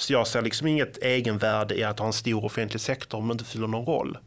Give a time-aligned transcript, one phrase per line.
[0.00, 3.32] Så jag ser liksom inget egenvärde i att ha en stor offentlig sektor om det
[3.32, 4.18] inte fyller någon roll.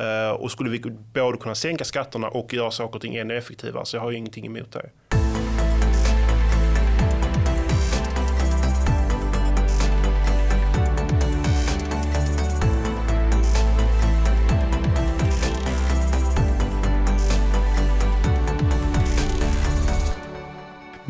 [0.00, 0.80] Eh, och skulle vi
[1.14, 4.16] både kunna sänka skatterna och göra saker och ting ännu effektivare så jag har ju
[4.16, 4.90] ingenting emot det.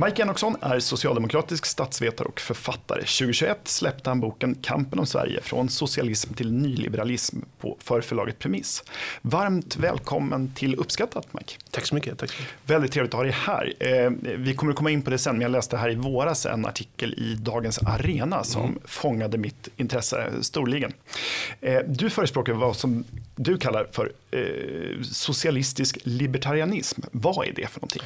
[0.04, 3.00] Mike Enoksson är socialdemokratisk statsvetare och författare.
[3.00, 8.84] 2021 släppte han boken Kampen om Sverige från socialism till nyliberalism på förförlaget Premiss.
[9.22, 11.54] Varmt välkommen till Uppskattat Mike.
[11.70, 12.18] Tack så mycket.
[12.18, 12.32] Tack.
[12.66, 13.74] Väldigt trevligt att ha dig här.
[13.78, 16.46] Eh, vi kommer att komma in på det sen, men jag läste här i våras
[16.46, 18.78] en artikel i Dagens Arena som mm.
[18.84, 20.92] fångade mitt intresse storligen.
[21.60, 23.04] Eh, du förespråkar vad som
[23.36, 27.00] du kallar för eh, socialistisk libertarianism.
[27.12, 28.02] Vad är det för någonting?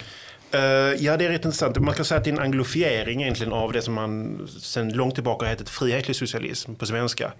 [0.55, 1.79] Eh, ja, det är rätt intressant.
[1.79, 5.15] Man kan säga att det är en anglofiering egentligen av det som man sedan långt
[5.15, 7.33] tillbaka har hetat frihetlig socialism på svenska.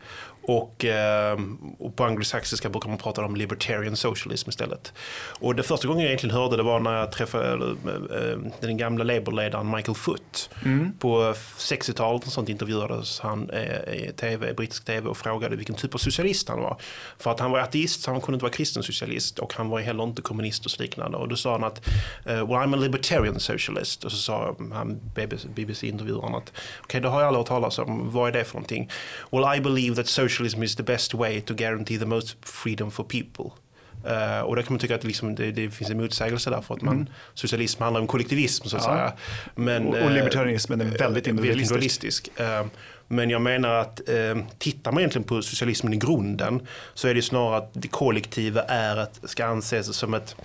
[0.47, 1.45] Och, uh,
[1.79, 4.93] och, på anglosaxiska brukar man prata om libertarian socialism istället.
[5.41, 9.05] Och det första gången jag egentligen hörde det var när jag träffade uh, den gamla
[9.05, 10.51] Labour-ledaren Michael Foot.
[10.65, 10.93] Mm.
[10.99, 13.51] På 60-talet och sånt intervjuades han
[13.93, 16.81] i TV, brittisk TV och frågade vilken typ av socialist han var.
[17.19, 19.81] För att han var ateist så han kunde inte vara kristen socialist och han var
[19.81, 21.19] heller inte kommunist och så liknande.
[21.19, 21.89] Och då sa han att
[22.25, 24.05] well, I'm a libertarian socialist.
[24.05, 25.01] Och så sa han
[25.55, 28.11] BBC-intervjuaren att okej, okay, det har jag aldrig hört talas om.
[28.13, 28.91] Vad är det för någonting?
[29.31, 33.05] Well, I believe that socialism is the best way to guarantee the most freedom for
[33.05, 33.51] people.
[34.07, 36.75] Uh, och där kan man tycka att liksom det, det, finns en motsägelse där för
[36.75, 37.09] att man, mm.
[37.35, 38.89] socialism handlar om kollektivism så att ja.
[38.89, 39.13] säga.
[39.55, 42.29] Men, och, och eh, libertarianismen är väldigt individualistisk.
[42.41, 42.67] Uh,
[43.09, 47.23] men jag menar att uh, tittar man egentligen på socialismen i grunden så är det
[47.23, 50.37] snarare att det kollektiva är att, ska anses som ett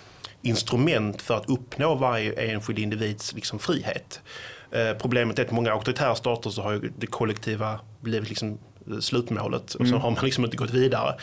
[0.41, 4.21] instrument för att uppnå varje enskild individs liksom, frihet.
[4.71, 8.59] Eh, problemet är att många auktoritära stater så har ju det kollektiva blivit liksom
[9.01, 10.01] slutmålet och så mm.
[10.01, 11.15] har man liksom inte gått vidare.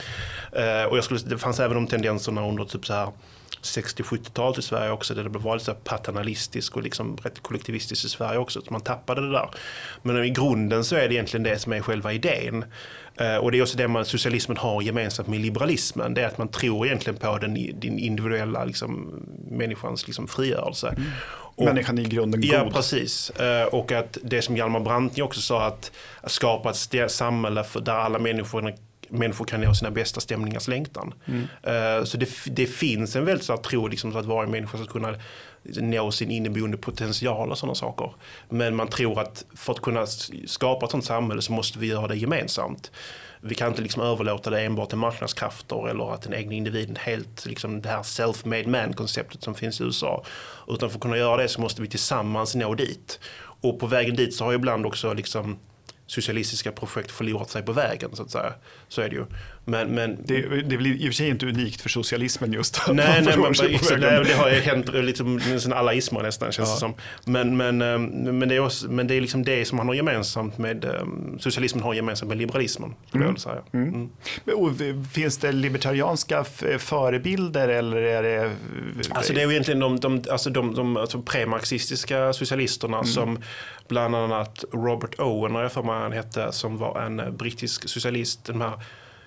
[0.53, 3.09] Eh, och jag skulle, det fanns även de tendenserna under typ så här
[3.63, 8.39] 60-70-talet i Sverige också där det blev väldigt paternalistiskt och liksom rätt kollektivistiskt i Sverige
[8.39, 8.61] också.
[8.61, 9.51] Så man tappade det där.
[10.03, 12.65] Men i grunden så är det egentligen det som är själva idén.
[13.21, 16.15] Eh, och det är också det man socialismen har gemensamt med liberalismen.
[16.15, 20.89] Det är att man tror egentligen på den, den individuella liksom, människans liksom, frigörelse.
[20.89, 21.03] Mm.
[21.57, 22.51] Och, Människan är i grunden god.
[22.51, 23.31] Ja, precis.
[23.31, 25.93] Eh, och att det som Hjalmar Branting också sa, att,
[26.25, 28.75] skapa ett samhälle där alla människor
[29.09, 31.15] människor kan nå sina bästa stämningars längtan.
[31.27, 31.41] Mm.
[31.41, 35.15] Uh, så det, det, finns en väldigt stark tro liksom, att varje människa ska kunna
[35.63, 38.13] nå sin inneboende potential och sådana saker.
[38.49, 40.07] Men man tror att för att kunna
[40.47, 42.91] skapa ett sådant samhälle så måste vi göra det gemensamt.
[43.41, 47.47] Vi kan inte liksom överlåta det enbart till marknadskrafter eller att den egna individen helt,
[47.47, 50.25] liksom det här self-made man-konceptet som finns i USA.
[50.69, 53.21] Utan för att kunna göra det så måste vi tillsammans nå dit.
[53.61, 55.59] Och på vägen dit så har ibland också liksom
[56.07, 58.53] socialistiska projekt förlorat sig på vägen så att säga.
[58.89, 59.25] Så är det ju.
[59.69, 62.79] Men, men, det, det är väl i och för sig inte unikt för socialismen just
[62.89, 65.41] att nej, nej, men, exakt, det, det har ju hänt liksom,
[65.75, 66.75] alla ismer nästan känns ja.
[66.75, 66.95] det som.
[67.25, 68.05] Men, men, ehm,
[68.39, 71.39] men, det är också, men det är liksom det som man har gemensamt med ehm,
[71.39, 72.95] socialismen har gemensamt med liberalismen.
[73.15, 73.27] Mm.
[73.27, 73.63] Jag säga.
[73.73, 74.09] Mm.
[74.47, 75.05] Mm.
[75.05, 76.45] finns det libertarianska
[76.79, 78.51] förebilder eller är det?
[79.11, 83.07] Alltså det är ju egentligen de, de, alltså de, de alltså premarxistiska socialisterna mm.
[83.07, 83.39] som
[83.89, 88.45] bland annat Robert Owen, jag för mig han hette, som var en brittisk socialist.
[88.45, 88.81] Den här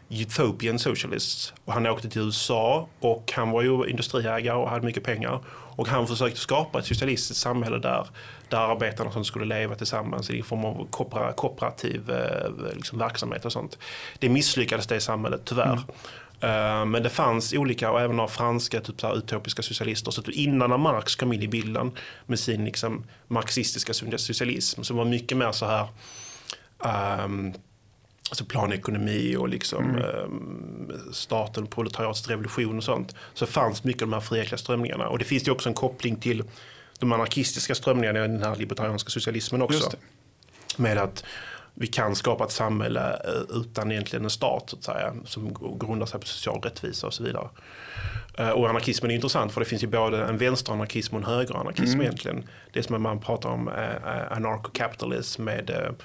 [0.09, 1.53] Utopian Socialists.
[1.66, 5.40] Och han åkte till USA och han var ju industriägare och hade mycket pengar.
[5.50, 8.08] Och han försökte skapa ett socialistiskt samhälle där,
[8.50, 10.88] där arbetarna som skulle leva tillsammans i form av
[11.36, 13.78] kooperativ eh, liksom, verksamhet och sånt.
[14.20, 15.74] Det misslyckades det samhället tyvärr.
[15.74, 15.84] Mm.
[16.44, 20.12] Uh, men det fanns olika, och även av franska typ så utopiska socialister.
[20.12, 21.92] Så innan när Marx kom in i bilden
[22.26, 25.88] med sin liksom, marxistiska socialism så var mycket mer så här
[27.24, 27.54] um,
[28.30, 30.02] alltså planekonomi och liksom, mm.
[30.02, 33.16] eh, staten, proletariatets revolution och sånt.
[33.34, 35.08] Så fanns mycket av de här frihetliga strömningarna.
[35.08, 36.44] Och det finns ju också en koppling till
[37.00, 39.92] de anarkistiska strömningarna i den här libertarianska socialismen också.
[40.78, 41.24] Med att
[41.79, 46.05] vi kan skapa ett samhälle eh, utan egentligen en stat så att säga, som grundar
[46.05, 47.49] sig på social rättvisa och så vidare.
[48.37, 51.93] Eh, och anarkismen är intressant för det finns ju både en vänsteranarkism och en högeranarkism
[51.93, 52.02] mm.
[52.02, 52.43] egentligen.
[52.73, 55.96] Det som man pratar om eh, anarcho-capitalism med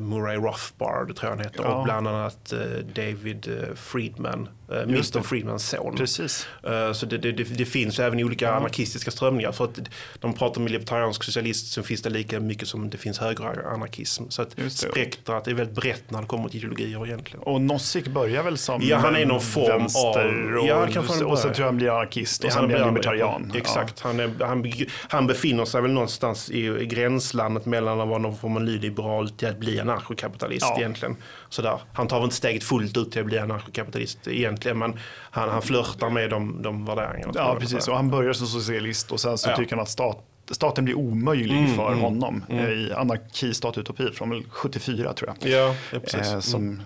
[0.00, 1.74] Murray Rothbard, tror jag han heter, ja.
[1.74, 2.52] och bland annat
[2.94, 5.96] David Friedman eh, Milton Friedmans son.
[5.96, 6.46] Precis.
[6.66, 9.52] Eh, Så det, det, det, finns även i olika anarkistiska strömningar.
[9.52, 9.78] För att
[10.20, 14.24] de pratar om libertariansk socialist så finns det lika mycket som det finns högeranarkism.
[14.28, 17.42] Så att Just spektrat är väldigt brett när det kommer till ideologier egentligen.
[17.42, 21.24] Och Nozick börjar väl som Ja, han är någon form av- vänster och, Ja, kanske
[21.24, 23.52] och sen tror jag han blir anarkist och Ja, sen blir han libertarian.
[23.54, 24.72] Exakt, han, är, han,
[25.08, 29.30] han befinner sig väl någonstans i, i gränslandet mellan att vara någon form av nyliberal
[29.30, 30.76] till att bli anarkokapitalist Ja.
[30.78, 31.16] egentligen.
[31.48, 31.80] Sådär.
[31.92, 34.98] Han tar väl inte steget fullt ut till att bli anarkokapitalist egentligen men
[35.30, 37.32] han, han flörtar med de, de värderingarna.
[37.34, 37.88] Ja, precis.
[37.88, 39.56] Och han börjar som socialist och sen så Ja.
[39.56, 43.78] tycker han att stat, staten blir omöjlig Mm, för mm, honom eh, i anarki, stat,
[43.78, 45.50] utopi från väl 74 tror jag.
[45.52, 46.20] Ja, ja precis.
[46.20, 46.42] Eh, Mm.
[46.42, 46.82] som,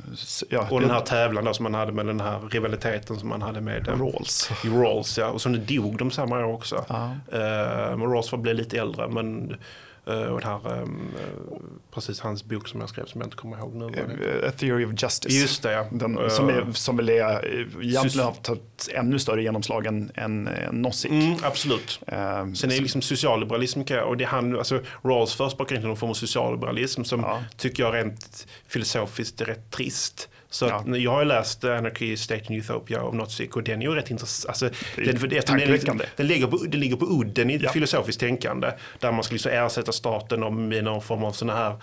[0.49, 3.43] ja, Och den här tävlan då som man hade med den här rivaliteten som man
[3.43, 4.51] hade med eh, Rawls.
[4.65, 5.19] Rawls.
[5.19, 5.27] Ja.
[5.27, 6.85] Och som det dog de samma år också.
[6.89, 7.11] Ja.
[7.97, 9.57] Men Rawls var blev lite äldre men
[10.05, 11.57] och det här, ehm, eh,
[11.95, 13.85] precis hans bok som jag skrev som jag inte kommer ihåg nu.
[14.43, 15.35] Eh, A Theory of Justice.
[15.41, 15.87] Just det ja.
[15.93, 20.11] Den, Eh, som, är, som väl är, eh, egentligen har tagit ännu större genomslag än,
[20.15, 21.11] än eh, Nozick.
[21.11, 22.01] Mm, absolut.
[22.07, 22.17] Eh,
[22.53, 26.15] Sen är det liksom socialliberalism och det han, alltså Rawls förespråkar inte någon form av
[26.15, 27.43] socialliberalism som Ja.
[27.57, 30.29] tycker jag rent filosofiskt är rätt trist.
[30.53, 30.75] Så Ja.
[30.75, 34.11] att, jag har läst Anarchy, State and Utopia av Nozick och den är ju rätt
[34.11, 34.49] intressant.
[34.49, 36.05] Alltså, den, den, tankeväckande.
[36.17, 37.71] den, ligger på, den ligger på udden i Ja.
[37.73, 41.77] filosofiskt tänkande där man ska liksom ersätta staten med någon form av sådana här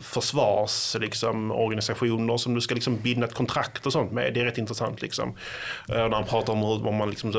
[0.00, 4.34] försvarsorganisationer liksom, organisationer som du ska liksom binda ett kontrakt och sånt med.
[4.34, 5.02] Det är rätt intressant.
[5.02, 5.28] Liksom.
[5.88, 7.32] Eh, när han pratar om hur man liksom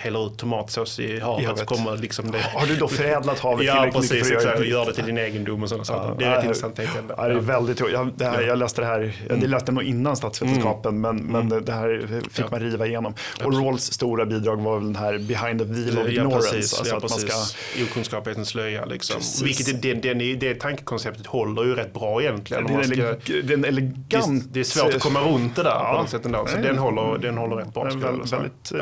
[0.00, 1.66] häller ut tomatsås i havet så havet.
[1.66, 2.38] kommer liksom det...
[2.54, 4.12] Har du då förädlat havet Ja, tillräckligt precis.
[4.12, 6.14] mycket för att göra Och gör det till din egendom och sådana saker.
[6.18, 7.14] Det är Ja, rätt ja, intressant tänkande.
[7.16, 7.80] Ja, det är väldigt.
[7.80, 11.48] Jag, det här, jag läste det här, jag läste det nog innan statsvetenskapen, men, men
[11.48, 12.22] det här fick Mm.
[12.36, 12.44] Ja.
[12.50, 13.14] man riva igenom.
[13.44, 16.50] Och Rawls stora bidrag var väl den här behind the veil of Ja, ignorance.
[16.52, 16.78] precis.
[16.78, 17.82] alltså ja, att man ska.
[17.90, 18.84] Okunskaphetens slöja.
[18.84, 19.16] Liksom.
[19.16, 19.42] Precis.
[19.42, 22.64] Vilket den, den, är- det tankekonceptet håller ju rätt bra egentligen.
[22.66, 24.44] det, om är man en ska, eleg- det är en det, elegant...
[24.52, 25.92] det är svårt att komma runt det där Ja.
[25.94, 26.46] på något sätt ändå.
[26.46, 26.64] Så Nej.
[26.64, 27.84] den håller, den håller rätt bra.
[27.84, 28.72] Den väldigt, väldigt,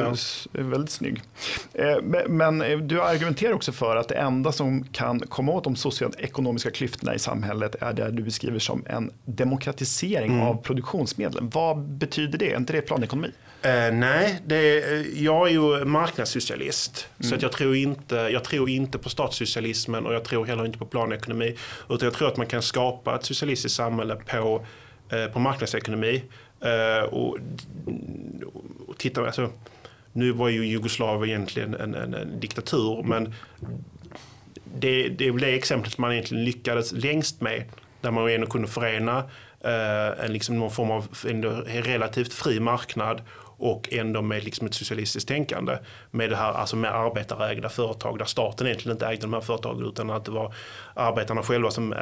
[0.54, 0.60] Ja.
[0.60, 1.22] eh, väldigt snygg.
[1.74, 5.64] Eh, men- Men eh, du argumenterar också för att det enda som kan komma åt
[5.64, 10.46] de socioekonomiska klyftorna i samhället är det du beskriver som en demokratisering Mm.
[10.46, 11.50] av produktionsmedlen.
[11.54, 12.52] Vad betyder det?
[12.52, 13.28] Är inte det planekonomi?
[13.62, 17.08] Eh, nej, är, jag är ju marknadssocialist.
[17.20, 17.36] Så Mm.
[17.36, 20.86] att jag, tror inte, jag tror inte på statssocialismen och jag tror heller inte på
[20.86, 21.56] planekonomi.
[21.88, 24.66] Utan jag tror att man kan skapa ett socialistiskt samhälle på,
[25.10, 26.22] eh, på marknadsekonomi.
[26.60, 27.38] Eh, och,
[28.88, 29.50] och titta, alltså,
[30.12, 33.34] nu var ju Jugoslavien egentligen en, en, en diktatur men
[34.78, 37.64] det, det är väl det exemplet man egentligen lyckades längst med.
[38.00, 39.18] Där man ändå kunde förena
[39.60, 43.22] eh, en, liksom någon form av ändå relativt fri marknad
[43.60, 45.78] och ändå med liksom ett socialistiskt tänkande.
[46.10, 49.86] Med det här alltså med arbetarägda företag där staten egentligen inte ägde de här företagen
[49.86, 50.54] utan att det var
[50.94, 51.98] arbetarna själva som, äh,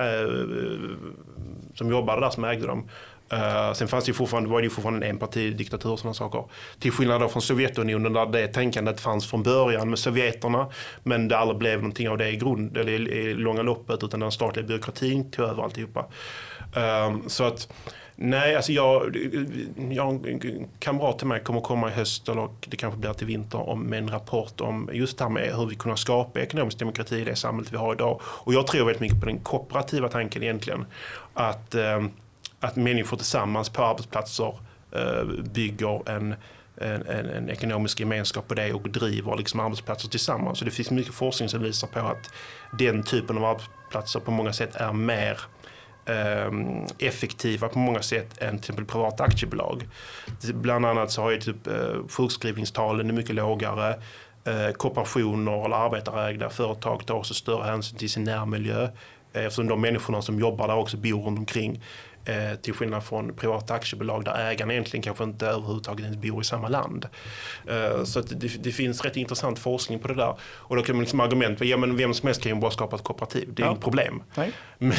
[1.74, 2.88] som jobbade där som ägde dem.
[3.32, 6.44] Uh, sen fanns det ju fortfarande, var det ju fortfarande en enpartidiktatur och sådana saker.
[6.78, 10.66] Till skillnad då från Sovjetunionen där det tänkandet fanns från början med sovjeterna.
[11.02, 14.20] Men det aldrig blev någonting av det i grund, eller i, i långa loppet utan
[14.20, 16.00] den statliga byråkratin tog över alltihopa.
[16.76, 17.68] Uh, så att
[18.20, 19.16] Nej, alltså jag,
[19.90, 23.68] jag, en kamrat till mig kommer komma i höst eller det kanske blir till vinter
[23.68, 27.16] om, med en rapport om just det här med hur vi kan skapa ekonomisk demokrati
[27.16, 28.20] i det samhället vi har idag.
[28.22, 30.86] Och jag tror väldigt mycket på den kooperativa tanken egentligen.
[31.34, 32.04] Att, eh,
[32.60, 34.54] att människor tillsammans på arbetsplatser
[34.92, 36.34] eh, bygger en,
[36.76, 40.58] en, en, en ekonomisk gemenskap på det och driver liksom arbetsplatser tillsammans.
[40.58, 42.30] Så det finns mycket forskning som visar på att
[42.78, 45.40] den typen av arbetsplatser på många sätt är mer
[46.08, 49.88] Ehm, effektiva på många sätt än till exempel privata aktiebolag.
[50.54, 53.94] Bland annat så har ju typ eh, sjukskrivningstalen är mycket lågare.
[54.44, 58.82] Eh, kooperationer eller arbetarägda företag tar också större hänsyn till sin närmiljö
[59.32, 61.82] eh, eftersom de människorna som jobbar där också bor runt omkring.
[62.28, 66.44] Eh, till skillnad från privata aktiebolag där ägarna egentligen kanske inte överhuvudtaget ens bor i
[66.44, 67.06] samma land.
[67.68, 70.34] Eh, så det, det finns rätt intressant forskning på det där.
[70.42, 72.96] Och då kan man liksom argument, ja men vem som helst kan ju bara skapa
[72.96, 73.70] ett kooperativ, det är Ja.
[73.70, 74.22] inget problem.
[74.78, 74.92] Men,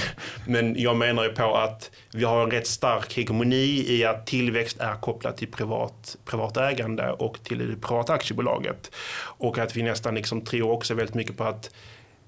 [0.48, 4.80] men jag menar ju på att vi har en rätt stark hegemoni i att tillväxt
[4.80, 8.92] är kopplat till privat, privat ägande och till det privata aktiebolaget.
[9.22, 11.72] Och att vi nästan liksom tror också väldigt mycket på att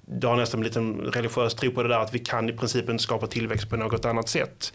[0.06, 2.88] det har nästan en liten religiös tro på det där att vi kan i princip
[2.88, 4.72] inte skapa tillväxt på något annat sätt.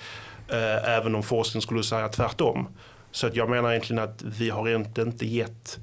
[0.47, 2.67] Eh, även om forskning skulle säga tvärtom.
[3.11, 5.79] Så att jag menar egentligen att vi har inte, inte gett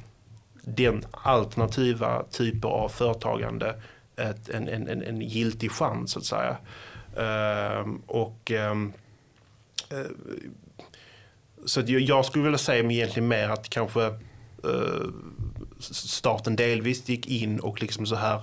[0.65, 3.75] den alternativa typer av företagande
[4.17, 6.57] ett, en, en, en, en giltig chans så att säga.
[7.17, 8.93] Eh, och ehm,
[9.91, 9.99] eh,
[11.67, 14.05] så att jag- jag skulle vilja säga egentligen mer att kanske
[14.65, 15.05] eh,
[15.81, 18.43] staten delvis gick in och liksom så här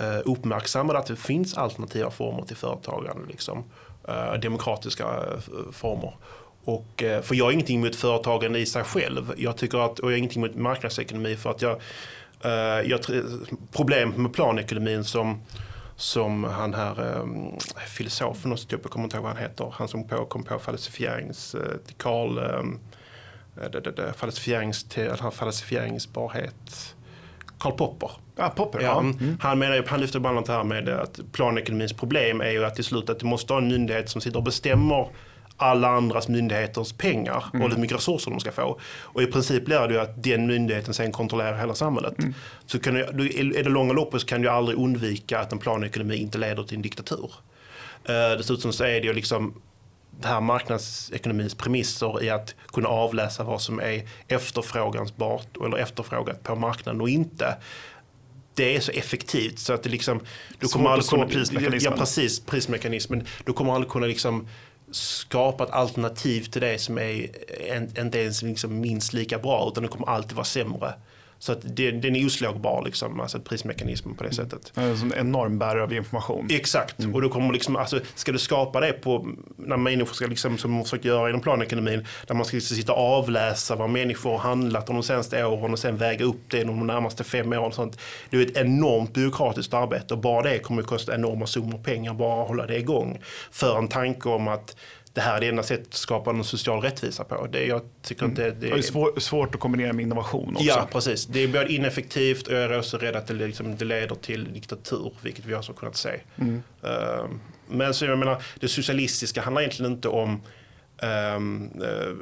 [0.00, 3.26] Eh, uppmärksammade att det finns alternativa former till företagande.
[3.28, 3.64] Liksom,
[4.08, 6.16] eh, demokratiska eh, former.
[6.64, 9.34] Och, för jag har ingenting emot företagande i sig själv.
[9.36, 11.80] Jag tycker att, och jag har ingenting emot marknadsekonomi för att jag,
[12.84, 13.00] jag
[13.72, 15.42] problemet med planekonomin som
[15.96, 20.08] som han här um, filosofen, och jag kommer inte ihåg vad han heter, han som
[20.08, 21.56] på, kom på falsifierings,
[21.96, 22.80] Karl, um,
[24.16, 24.86] falsifierings,
[25.32, 26.93] falsifieringsbarhet.
[27.58, 28.10] Karl Popper.
[28.36, 28.80] Ah, Popper.
[28.80, 29.36] Ja, mm.
[29.40, 32.74] Han, menar, han lyfter bland annat det här med att planekonomins problem är ju att
[32.74, 35.08] till slut att du måste ha en myndighet som sitter och bestämmer
[35.56, 37.64] alla andras myndigheters pengar mm.
[37.64, 38.80] och hur mycket resurser de ska få.
[39.00, 42.18] Och i princip blir det ju att den myndigheten sen kontrollerar hela samhället.
[42.18, 42.34] Mm.
[42.66, 46.16] Så kan du, är det långa loppet så kan du aldrig undvika att en planekonomi
[46.16, 47.30] inte leder till en diktatur.
[48.08, 49.54] Uh, dessutom så är det ju liksom
[50.20, 56.54] det här marknadsekonomins premisser i att kunna avläsa vad som är efterfrågansbart eller efterfrågat på
[56.56, 57.56] marknaden och inte
[58.54, 60.20] det är så effektivt så att det liksom...
[60.58, 61.92] Du kommer aldrig kunna, prismekanismen.
[61.92, 63.26] Ja, precis, prismekanismen.
[63.44, 64.48] Du kommer aldrig kunna liksom
[64.90, 67.28] skapa ett alternativ till det som är
[68.00, 70.94] inte ens liksom minst lika bra utan det kommer alltid vara sämre.
[71.44, 74.50] Så att det, den är oslagbar, liksom, alltså prismekanismen på det mm.
[74.50, 74.72] sättet.
[74.98, 76.48] Som en enorm bärare av information.
[76.50, 77.14] Exakt, mm.
[77.14, 80.72] och då kommer liksom, alltså, ska du skapa det på, när människor ska, liksom, som
[80.72, 84.38] man försöker göra inom planekonomin, där man ska liksom sitta och avläsa vad människor har
[84.38, 87.64] handlat de senaste åren och sen väga upp det de närmaste fem åren.
[87.64, 87.98] Och sånt.
[88.30, 92.14] Det är ett enormt byråkratiskt arbete och bara det kommer att kosta enorma summor pengar
[92.14, 93.20] bara att hålla det igång.
[93.50, 94.76] För en tanke om att
[95.14, 97.46] det här är det enda sättet att skapa en social rättvisa på.
[97.46, 98.34] Det, jag tycker mm.
[98.34, 100.64] det, det, är svår, svårt att kombinera med innovation också.
[100.64, 101.26] Ja, precis.
[101.26, 104.52] Det är både ineffektivt och jag är också rädd att det, liksom, det leder till
[104.52, 106.20] diktatur, vilket vi också kunnat se.
[106.36, 106.62] Mm.
[106.84, 107.28] Uh,
[107.68, 110.42] men så jag menar, det socialistiska handlar egentligen inte om
[111.02, 112.16] um, uh,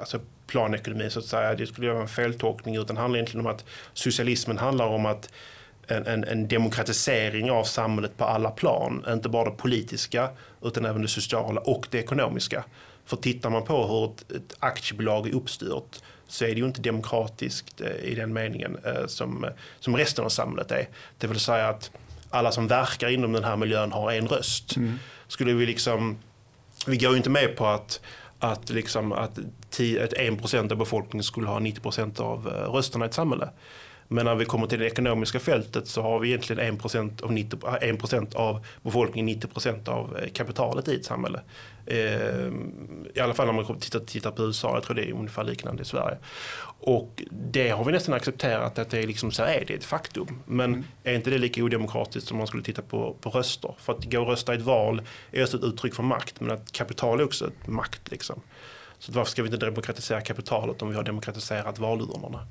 [0.00, 1.54] alltså planekonomi så att säga.
[1.54, 5.32] Det skulle vara en feltolkning utan handlar egentligen om att socialismen handlar om att
[5.92, 9.04] en, en, en, demokratisering av samhället på alla plan.
[9.08, 10.28] Inte bara det politiska
[10.62, 12.64] utan även det sociala och det ekonomiska.
[13.04, 16.80] För tittar man på hur ett, ett aktiebolag är uppstyrt så är det ju inte
[16.80, 19.46] demokratiskt eh, i den meningen eh, som,
[19.80, 20.88] som resten av samhället är.
[21.18, 21.90] Det vill säga att
[22.30, 24.76] alla som verkar inom den här miljön har en röst.
[24.76, 24.98] Mm.
[25.28, 26.18] Skulle vi liksom,
[26.86, 28.00] vi går ju inte med på att
[28.42, 29.38] att, liksom, att
[29.70, 33.48] 10, 1% av befolkningen skulle ha 90% av eh, rösterna i ett samhälle.
[34.08, 37.58] Men när vi kommer till det ekonomiska fältet så har vi egentligen 1% av, 90,
[37.80, 41.40] 1 av befolkningen 90% av eh, kapitalet i ett samhälle.
[41.86, 41.96] Eh,
[43.14, 45.82] I alla fall när man tittar, tittar på USA, jag tror det är ungefär liknande
[45.82, 46.18] i Sverige.
[46.84, 50.42] Och det har vi nästan accepterat att det är liksom, så är det ett faktum.
[50.46, 50.84] Men mm.
[51.04, 53.74] är inte det lika odemokratiskt som man skulle titta på, på röster?
[53.78, 56.50] För att gå och rösta i ett val är också ett uttryck för makt, men
[56.50, 58.10] att kapital är också ett makt.
[58.10, 58.40] Liksom.
[58.98, 62.46] Så varför ska vi inte demokratisera kapitalet om vi har demokratiserat valurnorna?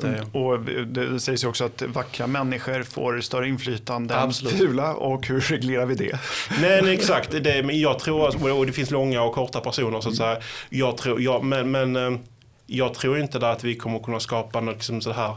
[0.00, 0.08] Det...
[0.08, 0.28] Mm.
[0.32, 4.52] Och det sägs ju också att vackra människor får större inflytande Absolut.
[4.52, 6.18] än fula och hur reglerar vi det?
[6.60, 10.08] Nej, nej exakt, det, men jag tror, och det finns långa och korta personer så
[10.08, 10.38] att säga.
[10.68, 12.18] Jag tror, jag, men, men eh,
[12.66, 15.36] jag tror inte att vi kommer kunna skapa något liksom så här,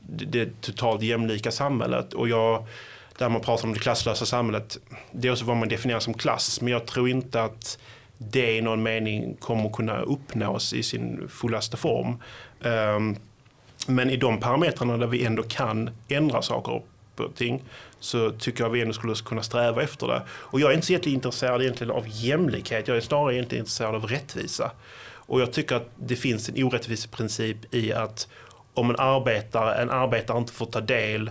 [0.00, 2.12] det totalt jämlika samhället.
[2.12, 2.66] Och jag,
[3.18, 4.78] där man pratar om det klasslösa samhället,
[5.12, 6.60] det är också vad man definierar som klass.
[6.60, 7.78] Men jag tror inte att
[8.18, 12.22] det i någon mening kommer kunna uppnås i sin fullaste form.
[12.60, 13.16] Um,
[13.86, 16.82] men i de parametrarna där vi ändå kan ändra saker
[17.16, 17.62] och ting
[18.00, 20.22] så tycker jag vi ändå skulle kunna sträva efter det.
[20.30, 24.06] Och jag är inte så intresserad egentligen av jämlikhet, jag är snarare egentligen intresserad av
[24.06, 24.70] rättvisa.
[25.30, 28.28] Och jag tycker att det finns en orättviseprincip i att
[28.74, 31.30] om en arbetare, en arbetare inte får ta del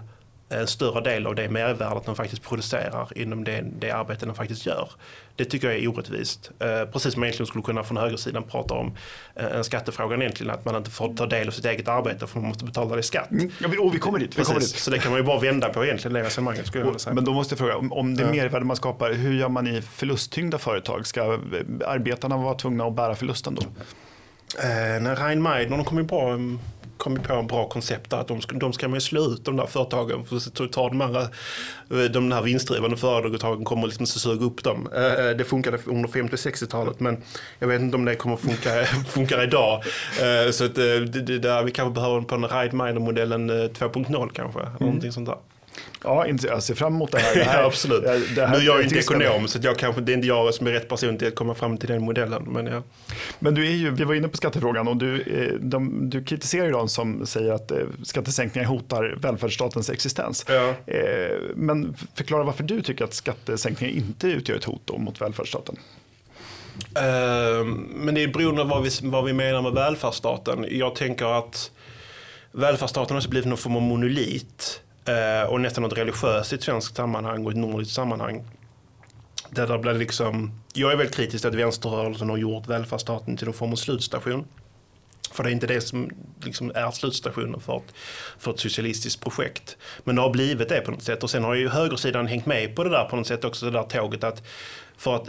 [0.49, 4.65] en större del av det mervärdet den faktiskt producerar inom det, det arbete den faktiskt
[4.65, 4.89] gör.
[5.35, 6.51] Det tycker jag är orättvist.
[6.59, 8.95] Eh, precis som man egentligen skulle kunna från högersidan prata om
[9.35, 12.39] eh, en skattefråga egentligen, att man inte får ta del av sitt eget arbete för
[12.39, 13.31] man måste betala det i skatt.
[13.31, 13.51] Mm.
[13.59, 14.39] Ja, och vi kommer dit.
[14.39, 14.69] Vi kommer dit.
[14.69, 16.67] Så det kan man ju bara vända på egentligen, det resonemanget.
[16.67, 17.13] Skulle jag säga.
[17.13, 18.31] Men då måste jag fråga, om, om det ja.
[18.31, 21.07] mervärde man skapar, hur gör man i förlusttyngda företag?
[21.07, 21.39] Ska
[21.85, 23.61] arbetarna vara tvungna att bära förlusten då?
[23.61, 26.37] Eh, när Rein Meidner, de kom ju bra
[26.99, 28.17] kommit på en bra koncept där.
[28.17, 31.27] Att de de ska man slå ut de där företagen för att ta de här,
[32.09, 34.89] de här vinstdrivande företagen kommer liksom att suga upp dem.
[34.95, 37.23] Eh, eh, det funkade under 50-60-talet men
[37.59, 39.83] jag vet inte om det kommer att funka, funka idag.
[40.21, 44.59] Eh, så att det där, vi kanske behöver på den Ride Miner-modellen 2.0 kanske.
[44.59, 44.73] Mm.
[44.79, 45.37] Någonting sånt där.
[46.03, 47.35] Ja, jag ser fram emot det här.
[47.39, 48.03] Det här ja, absolut.
[48.35, 50.53] Det här, nu är jag ju inte ekonom så jag kanske, det är inte jag
[50.53, 52.43] som är rätt person till att komma fram till den modellen.
[52.43, 52.83] Men, ja.
[53.39, 56.65] men du är ju, vi var inne på skattefrågan och du, eh, de, du kritiserar
[56.65, 60.45] ju de som säger att eh, skattesänkningar hotar välfärdsstatens existens.
[60.47, 60.73] Ja.
[60.85, 65.75] Eh, men förklara varför du tycker att skattesänkningar inte utgör ett hot mot välfärdsstaten.
[67.95, 70.65] men det är beroende av vad vi, vad vi menar med välfärdsstaten.
[70.69, 71.71] Jag tänker att
[72.51, 74.81] välfärdsstaten har blivit någon form av monolit.
[75.09, 78.43] Eh, och nästan något religiöst i ett svenskt sammanhang och ett nordiskt sammanhang.
[79.49, 83.45] Där det blir liksom, jag är väldigt kritisk till att vänsterrörelsen har gjort välfärdsstaten till
[83.45, 84.45] någon form av slutstation.
[85.31, 86.09] För det är inte det som
[86.43, 87.93] liksom är slutstationen för ett,
[88.39, 89.77] för ett socialistiskt projekt.
[90.03, 91.23] Men det har blivit det på något sätt.
[91.23, 93.71] Och sen har ju högersidan hängt med på det där på något sätt också, det
[93.71, 94.43] där tåget att
[94.97, 95.27] för att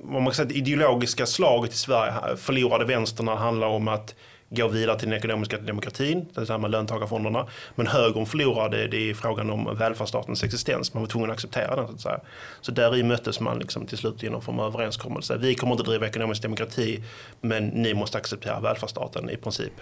[0.00, 3.88] vad man kan säga, det ideologiska slaget i Sverige förlorade vänstern när det handlar om
[3.88, 4.14] att
[4.50, 7.46] gå vidare till den ekonomiska demokratin, det här med löntagarfonderna.
[7.74, 10.94] Men högern förlorade det i frågan om välfärdsstatens existens.
[10.94, 11.86] Man var tvungen att acceptera den.
[11.86, 12.20] Så, att säga.
[12.60, 15.36] så där i möttes man liksom till slut genom form av överenskommelse.
[15.36, 17.02] Vi kommer inte driva ekonomisk demokrati
[17.40, 19.72] men ni måste acceptera välfärdsstaten i princip.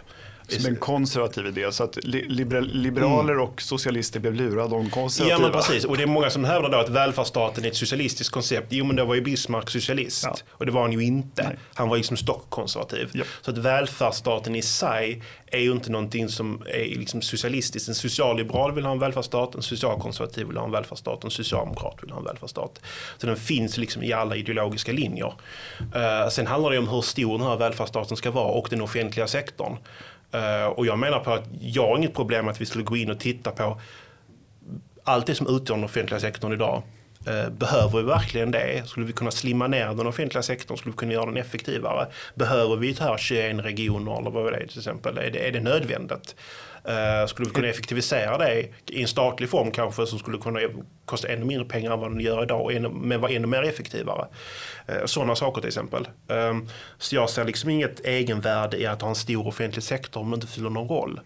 [0.49, 3.45] Som en konservativ idé, så att liberaler mm.
[3.45, 5.39] och socialister blev lurade om konservativa.
[5.39, 8.33] Ja men precis, och det är många som hävdar då att välfärdsstaten är ett socialistiskt
[8.33, 8.67] koncept.
[8.71, 10.37] Jo men det var ju Bismarck socialist ja.
[10.49, 11.43] och det var han ju inte.
[11.43, 11.57] Nej.
[11.75, 13.11] Han var liksom stockkonservativ.
[13.13, 13.25] Ja.
[13.43, 17.89] Så att välfärdsstaten i sig är ju inte någonting som är liksom socialistiskt.
[17.89, 22.11] En socialliberal vill ha en välfärdsstat, en socialkonservativ vill ha en välfärdsstat, en socialdemokrat vill
[22.11, 22.81] ha en välfärdsstat.
[23.19, 25.35] Så den finns liksom i alla ideologiska linjer.
[25.81, 29.27] Uh, sen handlar det om hur stor den här välfärdsstaten ska vara och den offentliga
[29.27, 29.77] sektorn.
[30.37, 33.11] Eh, och jag menar på att jag har inget problem att vi skulle gå in
[33.11, 33.81] och titta på
[35.05, 36.83] allt det som utgör den offentliga sektorn idag.
[37.27, 38.89] Eh, behöver vi verkligen det?
[38.89, 40.77] Skulle vi kunna slimma ner den offentliga sektorn?
[40.77, 42.07] Skulle vi kunna göra den effektivare?
[42.35, 45.19] Behöver vi ta 21 regioner eller vad är det till exempel?
[45.19, 46.37] Är det, är det nödvändigt?
[46.89, 50.61] Eh, skulle vi kunna effektivisera det i en statlig form kanske som skulle kunna
[51.05, 54.27] kosta ännu mindre pengar än vad den gör idag men vara ännu mer effektivare.
[54.87, 56.09] Eh, sådana saker till exempel.
[56.29, 60.31] Ehm, så jag ser liksom inget egenvärde i att ha en stor offentlig sektor om
[60.31, 61.21] det inte fyller någon roll.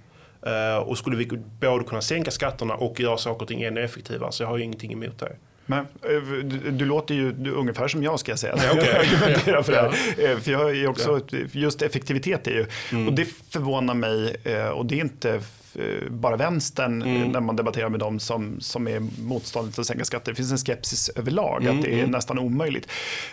[0.47, 1.26] Eh, och skulle vi
[1.61, 4.64] både kunna sänka skatterna och göra saker och ting ännu effektivare så jag har ju
[4.64, 5.37] ingenting emot det.
[5.71, 5.87] Men,
[6.45, 8.59] du, du, låter ju du, ungefär som jag ska jag säga.
[8.65, 9.07] Ja, okay.
[9.53, 9.73] jag för,
[10.17, 10.41] det.
[10.41, 11.21] för jag är också,
[11.53, 13.09] just effektivitet är ju, mm.
[13.09, 14.37] och det förvånar mig
[14.75, 15.41] och det är inte Eh,
[16.11, 17.33] bara vänstern mm.
[17.33, 20.33] när man debatterar med dem som, som är motståndare till att sänka skatter.
[20.33, 21.77] Det finns en skepsis överlag mm.
[21.77, 22.11] att det är mm.
[22.11, 22.89] nästan omöjligt.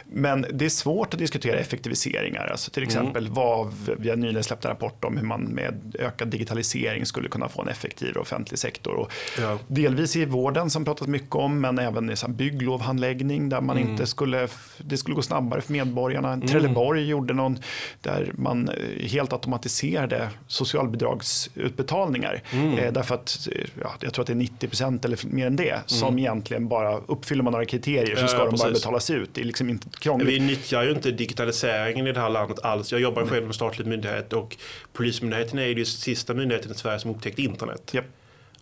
[0.05, 2.47] Men det är svårt att diskutera effektiviseringar.
[2.47, 2.89] Alltså till mm.
[2.89, 3.33] exempel mm.
[3.33, 7.49] vad vi har nyligen släppt en rapport om hur man med ökad digitalisering skulle kunna
[7.49, 8.93] få en effektivare offentlig sektor.
[8.93, 9.59] Och ja.
[9.67, 13.89] Delvis i vården som pratat mycket om men även i bygglovhandläggning där man mm.
[13.89, 16.33] inte skulle, det skulle gå snabbare för medborgarna.
[16.33, 16.47] Mm.
[16.47, 17.59] Trelleborg gjorde någon
[18.01, 22.43] där man eh, helt automatiserade socialbidragsutbetalningar pengar.
[22.51, 22.77] Mm.
[22.77, 23.47] Eh, därför att
[23.81, 25.83] ja, jag tror att det är 90 procent eller mer än det mm.
[25.85, 29.29] som egentligen bara uppfyller man några kriterier så ska ja, de bara betalas ut.
[29.33, 30.29] Det är liksom inte krångligt.
[30.29, 32.91] Vi nyttjar ju inte digitaliseringen i det här landet alls.
[32.91, 34.57] Jag jobbar själv med statlig myndighet och
[34.93, 37.91] Polismyndigheten är ju den sista myndigheten i Sverige som upptäckt internet.
[37.95, 38.05] Yep.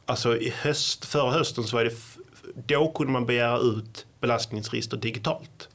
[0.05, 1.93] Alltså i höst, förra hösten så var det,
[2.67, 5.69] då kunde man begära ut belastningsregister digitalt.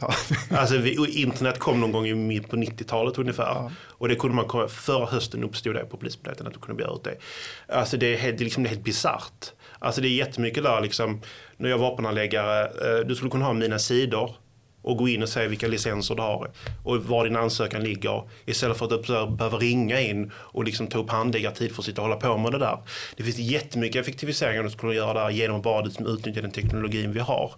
[0.00, 0.14] Ja.
[0.50, 3.44] alltså, internet kom någon gång i mitt på 90-talet ungefär.
[3.44, 3.70] Ja.
[3.88, 6.94] Och det kunde man komma, förra hösten uppstod det på Polismyndigheten att du kunde begära
[6.94, 7.16] ut det.
[7.74, 9.52] Alltså det är helt, det är liksom, det är helt bisarrt.
[9.78, 11.20] Alltså det är jättemycket där liksom,
[11.56, 14.34] när jag var vapenanläggare, eh, du skulle kunna ha mina sidor
[14.82, 16.50] och gå in och se vilka licenser du har
[16.84, 20.98] och var din ansökan ligger istället för att du behöver ringa in och liksom ta
[20.98, 22.78] upp handläggartid för att sitta och hålla på med det där.
[23.16, 27.20] Det finns jättemycket effektiviseringar du skulle göra där genom att bara utnyttja den teknologin vi
[27.20, 27.52] har.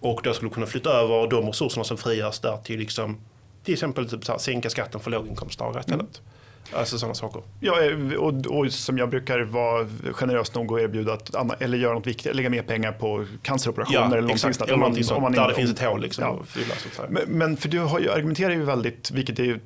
[0.00, 3.20] Och då skulle du kunna flytta över de resurserna som frigörs där till liksom,
[3.64, 6.20] till exempel typ så här, sänka skatten för låginkomsttagare istället.
[6.20, 6.35] Mm.
[6.72, 7.42] Alltså sådana saker.
[7.60, 11.94] Ja, eh, och, och, som jag brukar vara generös nog att erbjuda att eller göra
[11.94, 15.16] något viktigt, lägga mer pengar på canceroperationer ja, eller någonting sånt.
[15.16, 16.40] Om man där det finns ett hål liksom ja.
[16.42, 16.74] att fylla.
[16.74, 19.60] Så men, men, för du har ju, argumenterar ju väldigt, vilket är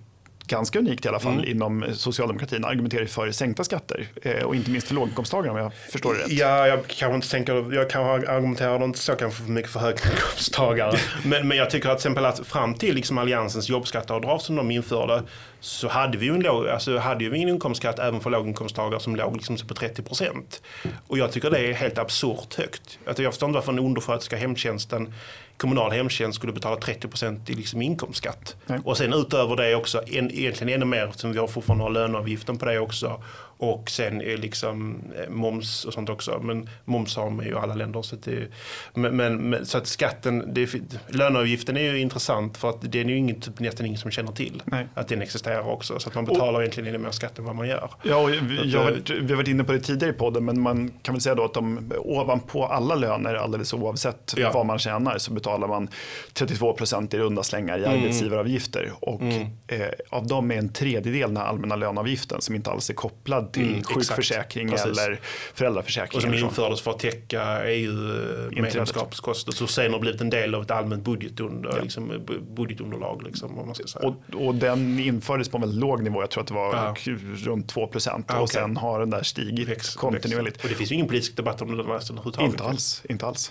[0.51, 1.51] ganska unikt i alla fall mm.
[1.51, 6.15] inom socialdemokratin, argumenterar för sänkta skatter eh, och inte minst för låginkomsttagare om jag förstår
[6.15, 6.31] det rätt.
[6.31, 10.99] Ja, jag kanske inte tänker, jag kanske argumenterar inte så kanske för mycket för höginkomsttagare.
[11.25, 15.23] men, men jag tycker att exempel att fram till liksom alliansens jobbskatteavdrag som de införde
[15.61, 19.17] så hade vi ju en, låg, alltså hade vi en inkomstskatt även för låginkomsttagare som
[19.17, 20.63] låg liksom på 30 procent.
[21.07, 22.99] Och jag tycker det är helt absurt högt.
[23.07, 25.15] Alltså jag förstår inte varför en undersköterska hemtjänsten
[25.61, 28.57] kommunal hemtjänst skulle betala 30 procent i liksom inkomstskatt.
[28.67, 28.81] Nej.
[28.85, 32.59] Och sen utöver det också, en, egentligen ännu mer eftersom vi har fortfarande har löneavgiften
[32.59, 33.23] på det också.
[33.61, 36.41] Och sen är liksom eh, moms och sånt också.
[36.43, 38.03] Men moms har man ju i alla länder.
[38.03, 38.49] Så, det,
[38.95, 40.75] men, men, så att skatten, det,
[41.09, 44.33] löneavgiften är ju intressant för att det är ju inget, typ, nästan ingen som känner
[44.33, 44.87] till Nej.
[44.95, 45.99] att den existerar också.
[45.99, 47.91] Så att man betalar och, egentligen ännu mer skatt än vad man gör.
[48.03, 51.15] Ja, vi, jag, vi har varit inne på det tidigare i podden men man kan
[51.15, 54.51] väl säga då att de, ovanpå alla löner alldeles oavsett ja.
[54.55, 55.89] vad man tjänar så betalar man
[56.33, 57.99] 32 procent i runda slängar i mm.
[57.99, 58.93] arbetsgivaravgifter.
[59.01, 59.47] Och mm.
[59.67, 63.69] eh, av dem är en tredjedel den allmänna löneavgiften som inte alls är kopplad till
[63.69, 65.21] mm, sjukförsäkring eller
[65.55, 66.17] föräldraförsäkring.
[66.17, 69.57] Och som infördes för att täcka EU-medlemskapskostnader.
[69.57, 71.83] Så sen har blivit en del av ett allmänt budgetunder, ja.
[71.83, 73.23] liksom, budgetunderlag.
[73.23, 74.09] Liksom, man ska säga.
[74.09, 76.95] Och, och, den infördes på en väldigt låg nivå, jag tror att det var ja.
[77.35, 78.27] runt 2 procent.
[78.29, 78.43] Ah, okay.
[78.43, 80.57] Och sen har den där stigit väx, kontinuerligt.
[80.57, 80.65] Väx.
[80.65, 82.53] Och det finns ju ingen politisk debatt om det nästan överhuvudtaget.
[82.53, 83.03] Inte alls.
[83.09, 83.51] Inte alls.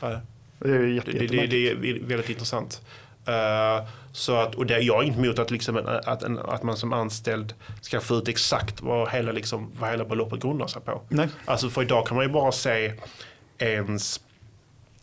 [0.60, 2.82] Det är, jätte, det, det, det är väldigt intressant.
[3.28, 6.78] Uh, så att, och det, jag är inte emot att, liksom, att, en, att man
[6.78, 11.02] som anställd ska få ut exakt vad hela, liksom, vad hela beloppet grundar sig på.
[11.10, 11.28] Nej.
[11.46, 12.94] Alltså för idag kan man ju bara se
[13.58, 14.20] ens,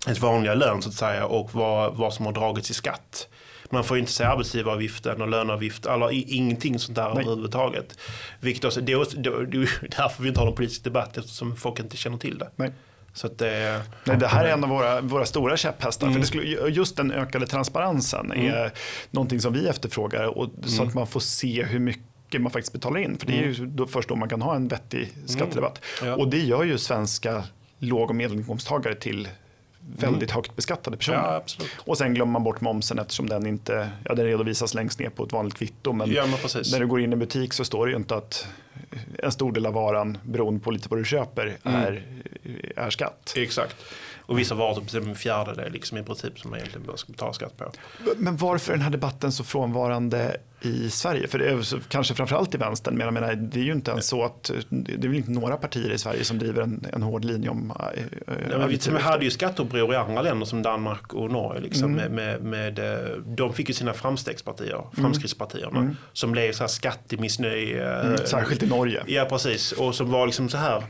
[0.06, 3.28] ens vanliga lön så att säga och vad, vad som har dragits i skatt.
[3.70, 7.24] Man får inte se arbetsgivaravgiften och löneavgift, eller ingenting sånt där Nej.
[7.24, 7.98] överhuvudtaget.
[8.40, 11.56] Vilket också, det, är, det, det är därför vi inte har någon politisk debatt eftersom
[11.56, 12.50] folk inte känner till det.
[12.56, 12.72] Nej.
[13.16, 16.07] Så det, Nej, det här är en av våra, våra stora käpphästar.
[16.07, 16.14] Mm.
[16.14, 18.55] För det skulle, just den ökade transparensen mm.
[18.55, 18.72] är
[19.11, 20.38] någonting som vi efterfrågar.
[20.38, 20.88] Och, så mm.
[20.88, 23.18] att man får se hur mycket man faktiskt betalar in.
[23.18, 23.76] För det är ju mm.
[23.76, 25.81] då först då man kan ha en vettig skattedebatt.
[26.00, 26.11] Mm.
[26.11, 26.16] Ja.
[26.16, 27.44] Och det gör ju svenska
[27.79, 29.29] låg och medelinkomsttagare till
[29.87, 31.18] väldigt högt beskattade personer.
[31.18, 31.42] Ja,
[31.79, 35.25] och sen glömmer man bort momsen eftersom den inte ja, den redovisas längst ner på
[35.25, 35.92] ett vanligt kvitto.
[35.92, 38.46] Men, ja, men när du går in i butik så står det ju inte att
[39.18, 41.81] en stor del av varan, beroende på lite vad du köper, mm.
[41.81, 42.03] är,
[42.77, 43.35] är skatt.
[43.37, 43.77] Exakt.
[44.26, 47.56] Och vissa varor, typ en fjärdedel liksom i princip som man egentligen bör betala skatt
[47.56, 47.70] på.
[48.16, 51.28] Men varför är den här debatten så frånvarande i Sverige?
[51.28, 54.06] För det är kanske framförallt i vänstern, men jag menar, det är ju inte ens
[54.06, 57.24] så att det är väl inte några partier i Sverige som driver en, en hård
[57.24, 58.02] linje om äh,
[58.50, 61.60] ja, men Vi hade ju skatteuppror i andra länder som Danmark och Norge.
[61.60, 62.12] Liksom, mm.
[62.12, 64.90] med, med, med, de fick ju sina framstegspartier, mm.
[64.92, 65.96] framskrittspartierna, mm.
[66.12, 68.00] som blev så här skattemissnöje.
[68.00, 69.02] Mm, särskilt i Norge.
[69.06, 69.72] Ja, precis.
[69.72, 70.82] Och som var liksom så här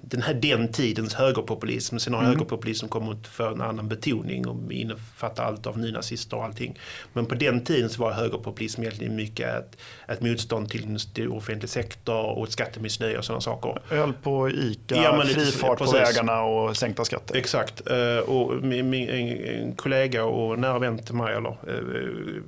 [0.00, 1.98] den här den tidens högerpopulism.
[1.98, 2.32] Sen har mm.
[2.32, 6.78] högerpopulism kommit för en annan betoning och innefattar allt av nynazister och allting.
[7.12, 9.76] Men på den tiden så var högerpopulism egentligen mycket ett,
[10.08, 13.82] ett motstånd till en stor offentlig sektor och ett skattemissnöje och sådana saker.
[13.90, 17.36] Öl på ICA, ja, fri fart på vägarna och sänkta skatter.
[17.36, 17.90] Exakt.
[17.90, 22.42] Uh, och min, min, en kollega och nära vän till mig, eller, uh,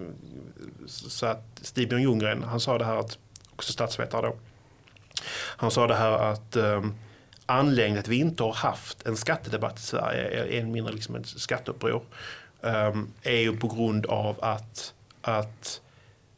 [0.86, 3.18] så att Stigbjörn Ljunggren, han sa det här att,
[3.56, 4.36] också statsvetare då,
[5.32, 6.94] han sa det här att um,
[7.46, 12.02] anledningen att vi inte har haft en skattedebatt i Sverige, än mindre liksom ett skatteuppror,
[12.60, 15.80] um, är ju på grund av att, att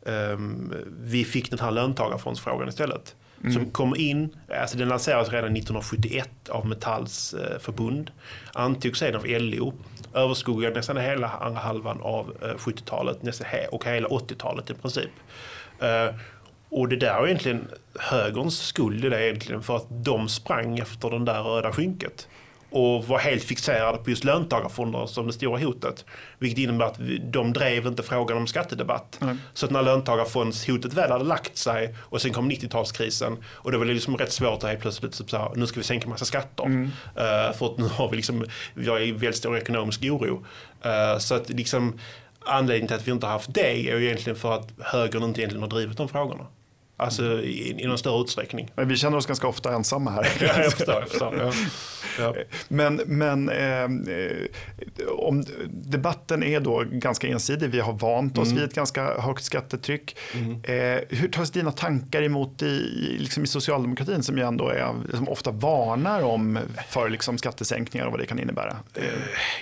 [0.03, 3.15] um, vi fick den här löntagarfondsfrågan istället.
[3.41, 3.53] Mm.
[3.53, 8.11] Som kom in, alltså den lanserades redan 1971 av Metalls eh, förbund.
[8.53, 9.75] Antogs sedan av LO.
[10.15, 13.19] Överskuggade nästan hela andra halvan av eh, 70-talet
[13.71, 15.11] och hela 80-talet i princip.
[16.69, 21.11] Och det där är egentligen högerns skuld i det egentligen för att de sprang efter
[21.11, 22.29] den där röda skynket
[22.71, 26.05] och var helt fixerade på just löntagarfonder som det stora hotet.
[26.39, 29.19] Vilket innebär att de drev inte frågan om skattedebatt.
[29.23, 29.39] Mm.
[29.55, 33.85] Så att när löntagarfondshotet väl hade lagt sig och sen kom 90-talskrisen och det var
[33.85, 36.65] liksom rätt svårt att helt plötsligt typ så här, nu ska vi sänka massa skatter.
[36.65, 36.85] Mm.
[36.85, 40.45] Uh, för att nu har vi liksom, vi har väldigt stor ekonomisk oro.
[40.87, 41.99] Uh, så att liksom
[42.41, 45.41] anledningen till att vi inte har haft det är ju egentligen för att högern inte
[45.41, 46.47] egentligen har drivit de frågorna.
[47.01, 48.71] Alltså i, i någon större utsträckning.
[48.75, 50.29] Men vi känner oss ganska ofta ensamma här.
[50.41, 50.95] ja, jag förstår.
[50.95, 51.37] Jag förstår.
[51.39, 51.53] Ja.
[52.19, 52.35] Ja.
[52.69, 53.89] Men, men eh,
[55.09, 58.57] om debatten är då ganska ensidig, vi har vant oss mm.
[58.57, 60.17] vid ett ganska högt skattetryck.
[60.35, 60.53] Mm.
[60.53, 65.29] Eh, hur tas dina tankar emot i, liksom i socialdemokratin som ju ändå är, som
[65.29, 66.59] ofta varnar om
[66.89, 68.77] för liksom skattesänkningar och vad det kan innebära?
[68.95, 69.05] Eh,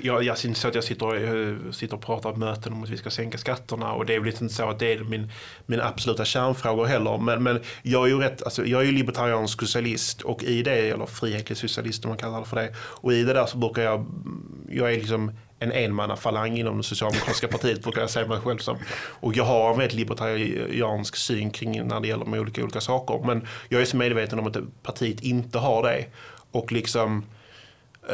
[0.02, 2.96] jag, jag inte så att jag sitter, sitter och pratar på möten om att vi
[2.96, 5.30] ska sänka skatterna och det är väl inte så att det är min,
[5.66, 9.60] min absoluta kärnfrågor heller men, men jag är ju rätt, alltså, jag är ju libertariansk
[9.60, 12.74] socialist och i det, eller frihetlig socialist om man kallar det för det.
[12.78, 16.82] Och i det där så brukar jag, mm, jag är liksom en enmannafalang inom det
[16.82, 18.76] socialdemokratiska partiet brukar jag säga mig själv som.
[19.20, 23.26] Och jag har en väldigt libertariansk syn kring när det gäller med olika, olika saker.
[23.26, 26.04] Men jag är så medveten om att partiet inte har det.
[26.50, 27.24] Och liksom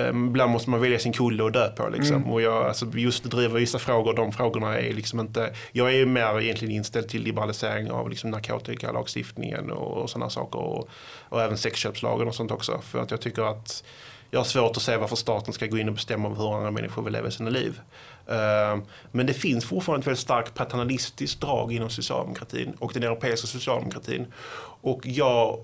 [0.01, 1.89] ibland måste man välja sin kulle och dö på.
[1.89, 2.17] Liksom.
[2.17, 2.31] Mm.
[2.31, 5.55] Och jag, alltså, just driver vissa frågor, de frågorna är liksom inte...
[5.73, 10.59] Jag är mer egentligen inställd till liberalisering av liksom, narkotikalagstiftningen och, och sådana saker.
[10.59, 10.89] Och,
[11.29, 12.81] och även sexköpslagen och sånt också.
[12.83, 13.85] För att jag tycker att
[14.31, 17.03] jag har svårt att se varför staten ska gå in och bestämma hur andra människor
[17.03, 17.81] vill leva sina liv.
[18.31, 23.47] Uh, men det finns fortfarande ett väldigt starkt paternalistiskt drag inom socialdemokratin och den europeiska
[23.47, 24.27] socialdemokratin.
[24.81, 25.59] Och jag,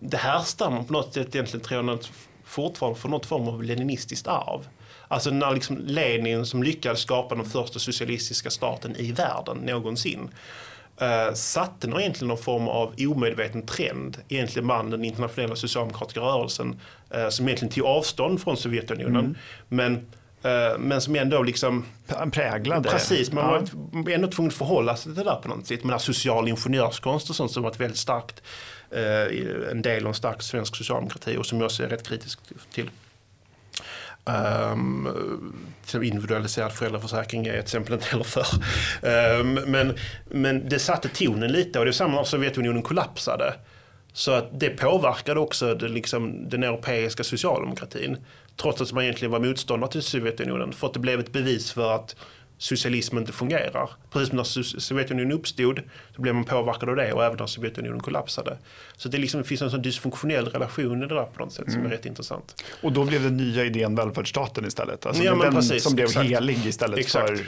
[0.00, 1.98] det här stammar på något sätt egentligen tror jag
[2.48, 4.68] fortfarande för något form av leninistiskt arv.
[5.08, 10.30] Alltså när liksom Lenin som lyckades skapa den första socialistiska staten i världen någonsin
[11.02, 16.80] uh, satte nog egentligen någon form av omedveten trend egentligen bland den internationella socialdemokratiska rörelsen
[17.16, 19.24] uh, som egentligen tog avstånd från Sovjetunionen.
[19.24, 19.36] Mm.
[19.68, 21.84] Men uh, men som ändå liksom...
[22.32, 22.90] Präglade.
[22.90, 23.66] Precis, man ja.
[23.92, 25.84] var ändå tvungen att förhålla sig till det där på något sätt.
[25.84, 30.08] Men social ingenjörskonst och sånt som var ett väldigt starkt Eh, Eh, en del av
[30.08, 32.38] en stark svensk socialdemokrati och som jag ser rätt kritisk
[32.72, 32.90] till.
[34.72, 35.08] Um,
[35.94, 38.46] individualiserad föräldraförsäkring är ett exempel inte heller för.
[39.40, 43.54] Um, men, men det satte tonen lite och det är samma när Sovjetunionen kollapsade.
[44.12, 48.16] Så att det påverkade också det, liksom, den europeiska socialdemokratin.
[48.56, 51.94] trots att man egentligen var motståndare till Sovjetunionen, för att det blev ett bevis för
[51.94, 52.16] att
[52.58, 53.90] socialism inte fungerar.
[54.10, 55.80] Precis som när Sovjetunionen uppstod
[56.16, 58.58] så blev man påverkad av det och även när Sovjetunionen kollapsade.
[58.96, 61.72] Så det, liksom, finns en sån dysfunktionell relation i det där på något sätt mm.
[61.72, 61.96] som är mm.
[61.96, 62.64] rätt intressant.
[62.82, 65.06] Och då blev den nya idén välfärdsstaten istället?
[65.06, 66.28] Alltså ja, den precis, som blev exakt.
[66.28, 67.28] helig istället exakt.
[67.28, 67.46] för...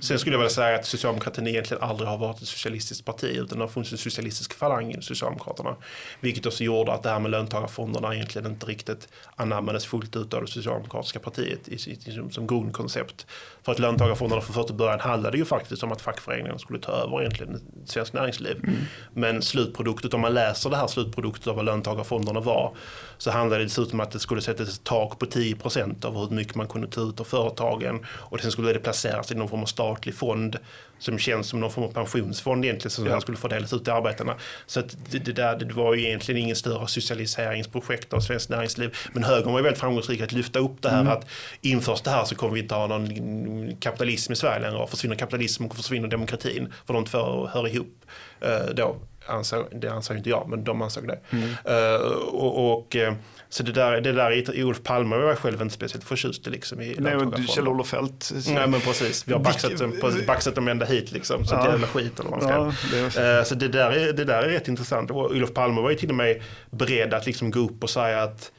[0.00, 3.58] Sen skulle jag vilja säga att socialdemokratin egentligen aldrig har varit ett socialistiskt parti utan
[3.58, 5.76] det har funnits en socialistisk falang i Socialdemokraterna.
[6.20, 10.40] Vilket också gjorde att det här med löntagarfonderna egentligen inte riktigt anammades fullt ut av
[10.40, 13.26] det socialdemokratiska partiet i, i, som, som grundkoncept.
[13.62, 17.20] För att löntagarfonderna för första början handlade ju faktiskt om att fackföreningarna skulle ta över
[17.20, 18.56] egentligen svensk näringsliv.
[18.64, 18.76] Mm.
[19.12, 22.74] Men slutproduktet, om man läser det här slutproduktet av vad löntagarfonderna var,
[23.18, 26.18] så handlade det dessutom om att det skulle sättas ett tak på 10 procent av
[26.18, 28.06] hur mycket man kunde ta ut av företagen.
[28.06, 30.58] Och sen skulle det placeras i någon form av statlig fond
[31.02, 33.20] som känns som någon form av pensionsfond egentligen som ja.
[33.20, 34.36] skulle fördelas ut till arbetarna.
[34.66, 38.96] Så det, det, där, det var ju egentligen ingen större socialiseringsprojekt av svenskt näringsliv.
[39.12, 41.12] Men högern var ju väldigt framgångsrik att lyfta upp det här mm.
[41.12, 41.26] att
[41.60, 45.16] införs det här så kommer vi inte ha någon kapitalism i Sverige längre och försvinner
[45.16, 46.72] kapitalismen och försvinner demokratin.
[46.86, 48.04] För de två hör ihop
[48.40, 48.96] eh, då.
[49.26, 51.20] Ansåg, det ansåg inte jag, men de ansåg det.
[51.30, 51.48] Mm.
[51.48, 53.12] Uh, och, och uh,
[53.52, 56.46] så det där, det där Olof Palme var jag själv inte speciellt förtjust.
[56.46, 58.32] Liksom, i Nej, och Kjell-Olof Feldt.
[58.46, 59.28] Nej, men precis.
[59.28, 59.94] Vi har baxat dem,
[60.26, 61.44] baxat dem ända hit liksom.
[61.44, 61.70] Så ja.
[61.70, 62.88] jävla skit eller vad man ska.
[62.90, 65.10] Ja, det uh, så det där, är, det där är rätt intressant.
[65.10, 68.22] Och Olof Palme var ju till och med beredd att liksom gå upp och säga
[68.22, 68.52] att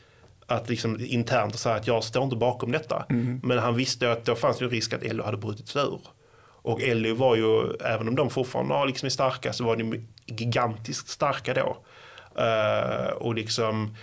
[0.45, 3.05] att liksom internt säga att jag står inte bakom detta.
[3.09, 3.39] Mm.
[3.43, 5.99] Men han visste att det fanns ju risk att LO hade brutit ur.
[6.45, 11.09] Och LO var ju, även om de fortfarande liksom är starka, så var de gigantiskt
[11.09, 11.77] starka då.
[12.39, 13.95] Uh, och liksom,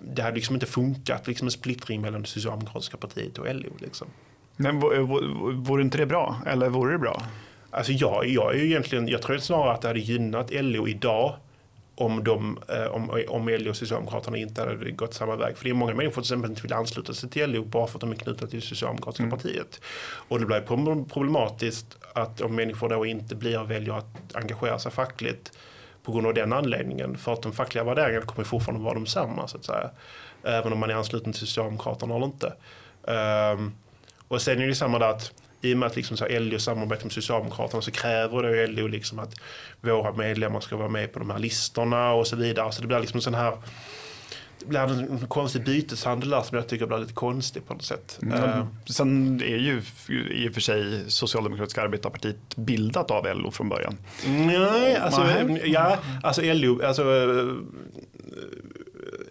[0.00, 3.70] det hade liksom inte funkat, liksom en splittring mellan det socialdemokratiska partiet och LO.
[3.78, 4.08] Liksom.
[4.56, 4.80] Men
[5.62, 6.40] vore inte det bra?
[6.46, 7.22] Eller vore det bra?
[7.70, 11.36] Alltså jag, jag, är egentligen, jag tror snarare att det hade gynnat LO idag
[11.94, 15.56] om, de, eh, om, om LO och Socialdemokraterna inte hade gått samma väg.
[15.56, 18.00] För det är många människor som inte vill ansluta sig till LO bara för att
[18.00, 19.38] de är knutna till det Socialdemokratiska mm.
[19.38, 19.80] partiet.
[20.28, 20.60] Och det blir
[21.08, 25.52] problematiskt att om människor då inte blir väljer att engagera sig fackligt
[26.06, 27.18] på grund av den anledningen.
[27.18, 29.90] För att de fackliga värderingarna kommer fortfarande vara de samma så att säga.
[30.42, 32.52] Även om man är ansluten till Socialdemokraterna eller inte.
[33.02, 33.74] Um,
[34.28, 37.04] och sen är det samma där att i och med att liksom så LO samarbetar
[37.04, 39.34] med Socialdemokraterna så kräver då LO liksom att
[39.80, 42.72] våra medlemmar ska vara med på de här listorna och så vidare.
[42.72, 43.52] Så det blir liksom sån här
[44.70, 48.18] det blir en konstig byteshandel där som jag tycker blir lite konstig på något sätt.
[48.22, 48.42] Mm.
[48.42, 49.82] Uh, sen är ju
[50.30, 53.96] i och för sig Socialdemokratiska arbetarpartiet bildat av LO från början.
[54.26, 55.22] Nej, alltså,
[55.64, 57.04] ja, alltså LO, alltså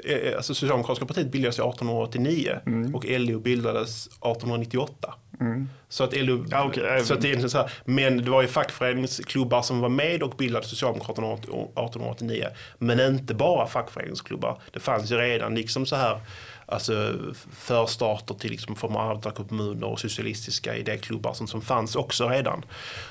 [0.05, 2.95] Eh, alltså Socialdemokratiska partiet bildades 1889 mm.
[2.95, 5.13] och LO bildades 1898.
[5.39, 5.69] Mm.
[5.89, 7.03] Så att LO, ja, okay.
[7.03, 10.33] så att det är så här, men det var ju fackföreningsklubbar som var med och
[10.37, 12.47] bildade Socialdemokraterna 1889.
[12.77, 14.61] Men inte bara fackföreningsklubbar.
[14.71, 16.19] Det fanns ju redan liksom så här
[16.65, 17.13] alltså
[17.51, 22.65] förstarter till liksom form av arbetarkommuner och socialistiska idéklubbar som, som fanns också redan.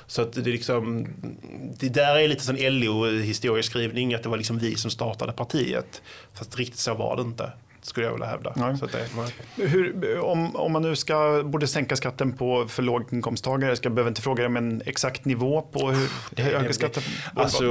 [0.07, 1.07] Så att det, liksom,
[1.79, 6.01] det där är lite sån LO-historieskrivning, att det var liksom vi som startade partiet.
[6.33, 7.51] Fast riktigt så var det inte
[7.85, 8.53] skulle jag vilja hävda.
[9.55, 13.93] Det, Hur, om, om man nu ska, borde sänka skatten på för låginkomsttagare, ska jag
[13.93, 16.09] behöver inte fråga dig om en exakt nivå på hur
[16.43, 17.03] höga skatten?
[17.35, 17.63] Alltså,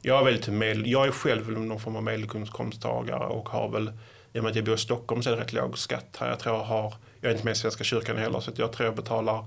[0.00, 3.92] jag är, väldigt medel, jag är själv någon form av medelinkomsttagare och har väl
[4.32, 6.28] i och med att jag bor i Stockholm så är det rätt låg skatt här.
[6.28, 8.86] Jag tror jag har, jag är inte med i Svenska kyrkan heller, så jag tror
[8.86, 9.44] jag betalar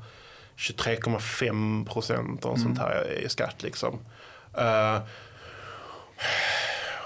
[0.57, 2.63] 23,5 procent och mm.
[2.63, 3.99] sånt här i skatt liksom.
[4.57, 4.99] Uh,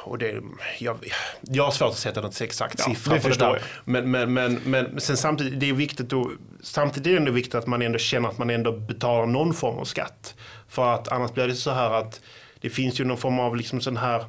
[0.06, 0.42] och det,
[0.80, 0.98] jag,
[1.42, 3.62] jag har svårt att sätta något exakt ja, siffra på det där.
[3.86, 6.28] Men, men, men, men sen samtidigt, det är viktigt att,
[6.62, 9.78] samtidigt är det ändå viktigt att man ändå känner att man ändå betalar någon form
[9.78, 10.36] av skatt.
[10.68, 12.22] För att annars blir det så här att
[12.62, 14.26] det finns ju någon form av liksom sån här,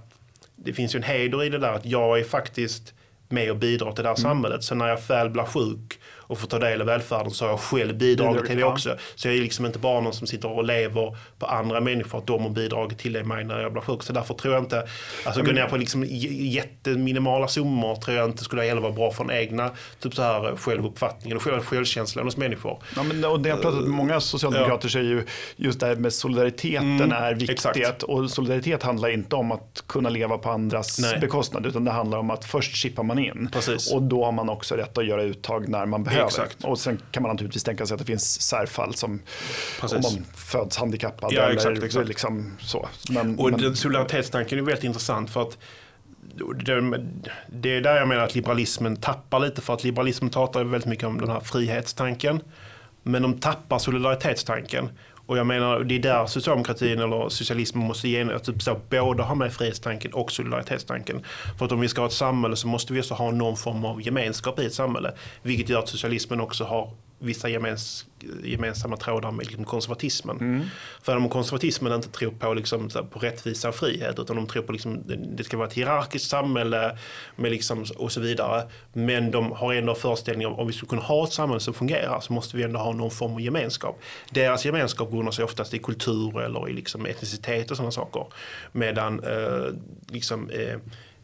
[0.57, 2.95] det finns ju en heder i det där att jag är faktiskt
[3.29, 4.31] med och bidrar till det här mm.
[4.31, 4.65] samhället.
[4.65, 7.61] Sen när jag väl blir sjuk och får ta del av välfärden så har jag
[7.61, 8.97] själv bidragit till det också.
[9.15, 12.27] Så jag är liksom inte bara någon som sitter och lever på andra människor, att
[12.27, 14.03] de har bidragit till det mig när jag blir sjuk.
[14.03, 14.89] Så därför tror jag inte,
[15.25, 19.25] alltså gå ner på liksom jätteminimala summor tror jag inte skulle heller vara bra för
[19.25, 22.83] den egna typ så här, självuppfattningen och själv, självkänslan hos människor.
[22.97, 24.93] Ja, men, och det jag pratat med många socialdemokrater ja.
[24.93, 25.25] säger ju
[25.57, 27.51] just det här med solidariteten mm, är viktigt.
[27.51, 28.03] Exakt.
[28.03, 31.19] Och solidaritet handlar inte om att kunna leva på andras Nej.
[31.21, 33.49] bekostnad utan det handlar om att först chippar man in.
[33.53, 33.93] Precis.
[33.93, 36.45] Och då har man också rätt att göra uttag när man behöver behöver.
[36.45, 36.65] Exakt.
[36.65, 39.23] Och sen kan man naturligtvis tänka sig att det finns särfall som
[39.81, 39.97] Precis.
[39.97, 41.33] om man föds handikappad.
[41.33, 42.09] Ja, eller exakt, exakt.
[42.09, 42.89] Liksom så.
[43.09, 45.59] Men, och men, solidaritetstanken är väldigt intressant för att
[46.65, 47.01] det,
[47.49, 51.05] det är där jag menar att liberalismen tappar lite för att liberalismen pratar väldigt mycket
[51.05, 52.41] om den här frihetstanken.
[53.03, 54.91] Men de tappar solidaritetstanken.
[55.27, 59.35] Och jag menar, det är där socialdemokratin eller socialismen måste ge, typ så, både ha
[59.35, 61.25] med frihetstanken och solidaritetstanken.
[61.59, 63.85] För att om vi ska ha ett samhälle så måste vi också ha någon form
[63.85, 65.13] av gemenskap i ett samhälle.
[65.43, 68.07] Vilket gör att socialismen också har vissa gemens,
[68.45, 70.37] gemensamma trådar med liksom konservatismen.
[70.41, 70.63] Mm.
[71.03, 74.73] För om konservatismen inte tror på, liksom, på rättvisa och frihet utan de tror på
[74.73, 75.03] liksom,
[75.37, 76.99] det ska vara ett hierarkiskt samhälle
[77.37, 78.63] med liksom, och så vidare.
[78.93, 82.21] Men de har ändå föreställningar om om vi skulle kunna ha ett samhälle som fungerar
[82.21, 84.01] så måste vi ändå ha någon form av gemenskap.
[84.31, 88.27] Deras gemenskap grundar sig oftast i kultur eller i liksom, etnicitet och sådana saker.
[88.73, 89.75] Medan eh,
[90.09, 90.77] liksom, eh,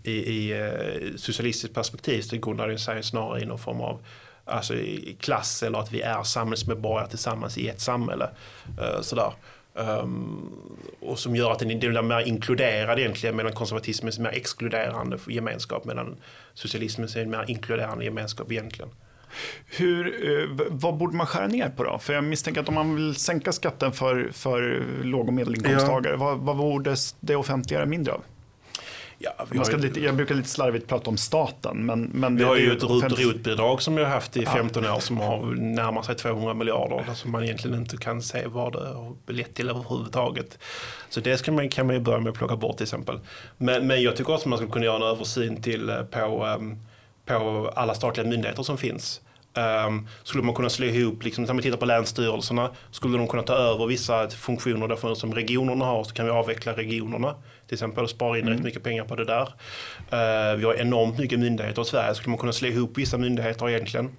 [0.03, 4.01] i, i eh, socialistiskt perspektiv så grundar det sig snarare i någon form av
[4.45, 8.31] alltså i klass eller att vi är samhällsmedborgare tillsammans i ett samhälle.
[8.81, 9.33] Uh, sådär.
[9.75, 10.53] Um,
[11.01, 15.85] och som gör att den, är mer inkluderad egentligen medan konservatismen är mer exkluderande gemenskap
[15.85, 16.17] medan
[16.55, 18.91] socialismen är en mer inkluderande gemenskap egentligen.
[19.67, 21.99] Hur, eh, vad borde man skära ner på då?
[21.99, 26.19] För jag misstänker att om man vill sänka skatten för, för låg och medelinkomsttagare, ja.
[26.19, 28.25] vad, vad borde det offentliga mindre av?
[29.25, 31.87] Ja, man ska lite, jag brukar lite slarvigt prata om staten.
[31.87, 35.01] Men, men vi har ju ett RUT rotbidrag som vi har haft i 15 år
[35.01, 37.15] som har närmar sig 200 miljarder.
[37.15, 40.59] Som man egentligen inte kan se vad det har lett till överhuvudtaget.
[41.09, 43.19] Så det ska man, kan man ju börja med att plocka bort till exempel.
[43.59, 46.45] Men, men jag tycker också att man skulle kunna göra en översyn till, eh, på,
[46.45, 46.77] ehm,
[47.27, 49.21] på alla statliga myndigheter som finns.
[49.55, 53.43] Um, skulle man kunna slå ihop, liksom, när vi tittar på länsstyrelserna, skulle de kunna
[53.43, 57.35] ta över vissa funktioner därför som regionerna har så kan vi avveckla regionerna
[57.67, 58.55] till exempel spara in mm.
[58.55, 59.43] rätt mycket pengar på det där.
[59.43, 63.69] Uh, vi har enormt mycket myndigheter i Sverige, skulle man kunna slå ihop vissa myndigheter
[63.69, 64.11] egentligen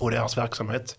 [0.00, 0.98] och deras verksamhet.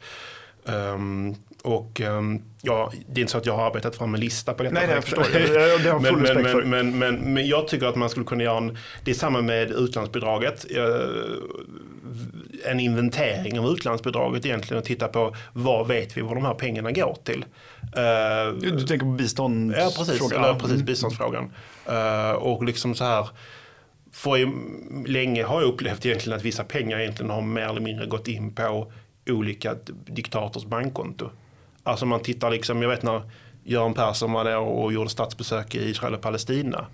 [0.64, 4.54] Um, och um, ja, det är inte så att jag har arbetat fram en lista
[4.54, 4.74] på detta.
[4.74, 5.24] Nej, jag förstår.
[5.34, 8.44] Det, det har men, men, men, men, men, men, jag tycker att man skulle kunna
[8.44, 10.66] göra en, det är samma med utlandsbidraget.
[12.66, 16.92] En inventering av utlandsbidraget egentligen och titta på vad vet vi vad de här pengarna
[16.92, 17.46] går till.
[18.62, 19.74] Du, du tänker på bistånd?
[19.78, 20.32] Ja, precis.
[20.32, 20.86] Eller, precis mm.
[20.86, 21.52] biståndsfrågan.
[21.90, 23.30] Uh, och liksom så här
[24.12, 24.52] för
[25.08, 28.54] länge har jag upplevt egentligen att vissa pengar egentligen har mer eller mindre gått in
[28.54, 28.92] på
[29.30, 29.76] olika
[30.06, 31.30] diktators bankkonto.
[31.84, 33.22] Alltså man tittar liksom, jag vet när
[33.64, 36.86] Göran Persson var där och gjorde statsbesök i Israel och Palestina.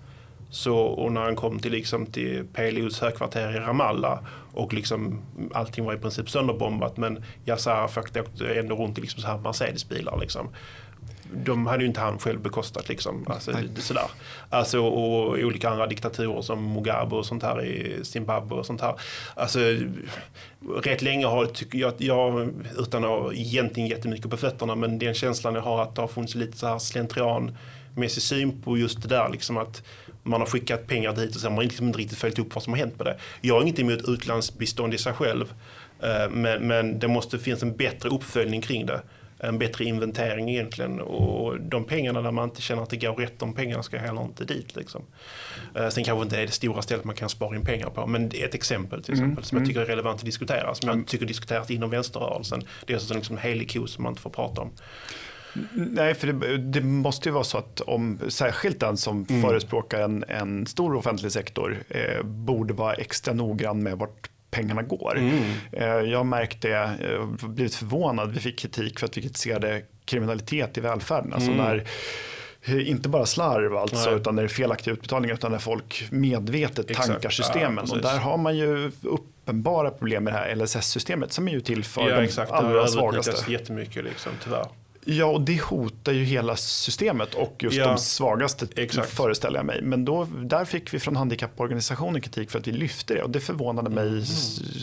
[0.52, 4.20] Så, och när han kom till, liksom, till PLOs högkvarter i Ramallah
[4.54, 5.22] och liksom,
[5.54, 9.38] allting var i princip sönderbombat men Yasser Arafat åkte ändå runt i liksom så här
[9.38, 10.20] Mercedesbilar.
[10.20, 10.50] Liksom
[11.34, 12.90] de hade ju inte han själv bekostat.
[12.90, 13.26] Liksom.
[13.28, 14.04] Alltså, sådär.
[14.50, 18.96] Alltså, och olika andra diktaturer som Mugabe och sånt här i Zimbabwe och sånt här.
[19.36, 19.60] Alltså,
[20.84, 25.56] rätt länge har jag, jag, utan att ha egentligen jättemycket på fötterna, men den känslan
[25.56, 26.80] jag har att det har funnits lite så här
[27.92, 29.30] slentrianmässig syn på just det där.
[29.30, 29.84] Liksom att
[30.24, 32.64] man har skickat pengar dit och sen har man liksom inte riktigt följt upp vad
[32.64, 33.18] som har hänt med det.
[33.42, 35.54] Jag har inget emot utlandsbistånd i sig själv.
[36.00, 39.02] Eh, men, men det måste finnas en bättre uppföljning kring det
[39.44, 41.00] en bättre inventering egentligen.
[41.00, 44.22] Och de pengarna där man inte känner att det går rätt, de pengarna ska heller
[44.22, 44.76] inte dit.
[44.76, 45.02] Liksom.
[45.76, 48.30] Eh, sen kanske inte är det stora stället man kan spara in pengar på, men
[48.30, 49.44] det är ett exempel till mm, exempel mm.
[49.44, 52.64] som jag tycker är relevant att diskutera, som jag tycker diskuteras inom vänsterrörelsen.
[52.86, 54.72] Det är alltså liksom en helig ko som man inte får prata om.
[55.74, 59.42] Nej, för det, det, måste ju vara så att om särskilt den som mm.
[59.42, 65.18] förespråkar en, en stor offentlig sektor eh, borde vara extra noggrann med vart pengarna går.
[65.18, 65.54] Mm.
[65.72, 70.82] Eh, jag märkte, eh, blivit förvånad, vi fick kritik för att vi kritiserade kriminalitet i
[70.82, 71.34] välfärden.
[71.34, 71.66] Alltså mm.
[71.66, 71.88] när,
[72.64, 74.20] eh, inte bara slarv alltså, Nej.
[74.20, 77.08] utan när det är felaktiga utbetalningar utan när folk medvetet Exakt.
[77.08, 77.86] tankar systemen.
[77.88, 81.62] Ja, och där har man ju uppenbara problem med det här LSS-systemet som är ju
[81.62, 82.52] till för ja, de exakt.
[82.52, 83.32] allra svagaste.
[83.46, 84.66] Det jättemycket liksom, tyvärr.
[85.06, 89.10] Ja, och det hotar ju hela systemet och just ja, de svagaste exakt.
[89.10, 89.82] föreställer jag mig.
[89.82, 93.40] Men då, där fick vi från handikapporganisationen kritik för att vi lyfte det och det
[93.40, 94.26] förvånade mig mm.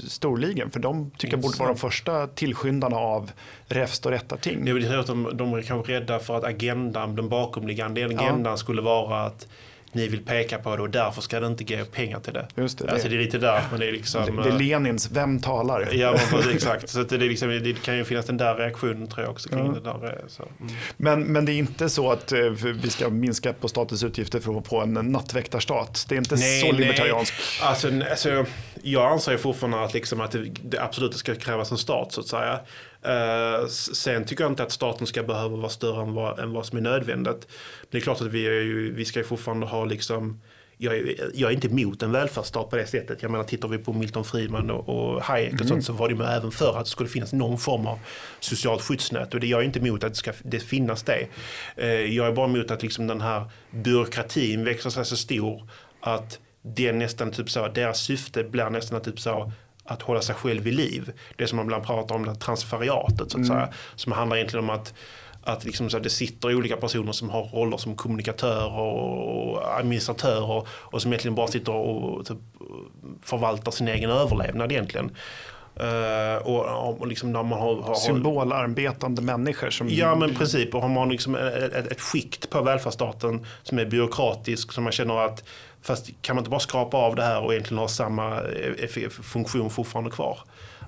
[0.09, 3.31] storligen för de tycker jag borde vara de första tillskyndarna av
[3.67, 4.65] räfst och rättarting.
[4.65, 8.57] Det är att de, de är kanske rädda för att agendan, den bakomliggande agendan ja.
[8.57, 9.49] skulle vara att
[9.93, 12.49] ni vill peka på det och därför ska det inte gå pengar till det.
[12.55, 13.63] Just det, alltså, det är lite där.
[13.71, 15.89] Men det, är liksom, det, det är eh, Lenins Vem talar?
[15.93, 16.89] Ja, men, exakt.
[16.89, 19.67] Så det, är liksom, det kan ju finnas den där reaktionen tror jag också kring
[19.67, 19.73] ja.
[19.73, 20.05] det där.
[20.05, 20.43] Eh, så.
[20.61, 20.73] Mm.
[20.97, 24.59] Men, men det är inte så att uh, vi ska minska på statens utgifter för
[24.59, 26.07] att få en nattväktarstat.
[26.09, 27.35] Det är inte nej, så libertariansk.
[27.63, 28.45] Alltså, alltså,
[28.83, 32.61] jag anser fortfarande att, liksom, att det absolut ska krävas en stat så att säga.
[33.07, 36.67] Uh, sen tycker jag inte att staten ska behöva vara större än vad, än vad
[36.67, 37.47] som är nödvändigt.
[37.81, 40.41] Men det är klart att vi, är ju, vi ska ju fortfarande ha liksom
[40.81, 43.23] jag är, jag är inte emot en välfärdsstat på det sättet.
[43.23, 45.69] Jag menar tittar vi på Milton Friedman och, och Hayek och mm.
[45.69, 47.99] sånt så var det med även för att det skulle finnas någon form av
[48.41, 49.35] socialt skyddsnät.
[49.35, 51.29] Och det, jag är inte emot att det ska det finnas det.
[51.79, 55.69] Uh, jag är bara emot att liksom den här byråkratin växer sig så stor
[56.01, 59.53] att det nästan typ så, deras syfte blir nästan typ så
[59.89, 61.13] att hålla sig själv vid liv.
[61.37, 63.47] Det som man ibland pratar om, det transferiatet så att mm.
[63.47, 63.69] säga.
[63.97, 64.95] Som handlar egentligen om att
[65.49, 70.67] att liksom så att det sitter olika personer som har roller som kommunikatörer och administratörer
[70.71, 72.39] och som egentligen bara sitter och typ
[73.23, 75.11] förvaltar sin egen överlevnad egentligen.
[75.81, 79.71] Uh, och, och liksom när man har, har, Symbolarbetande människor.
[79.71, 79.89] Som...
[79.89, 80.75] Ja men princip.
[80.75, 85.25] Och har man liksom ett, ett skikt på välfärdsstaten som är byråkratisk som man känner
[85.25, 85.45] att
[85.83, 89.71] fast kan man inte bara skrapa av det här och egentligen ha samma eh, funktion
[89.71, 90.39] fortfarande kvar.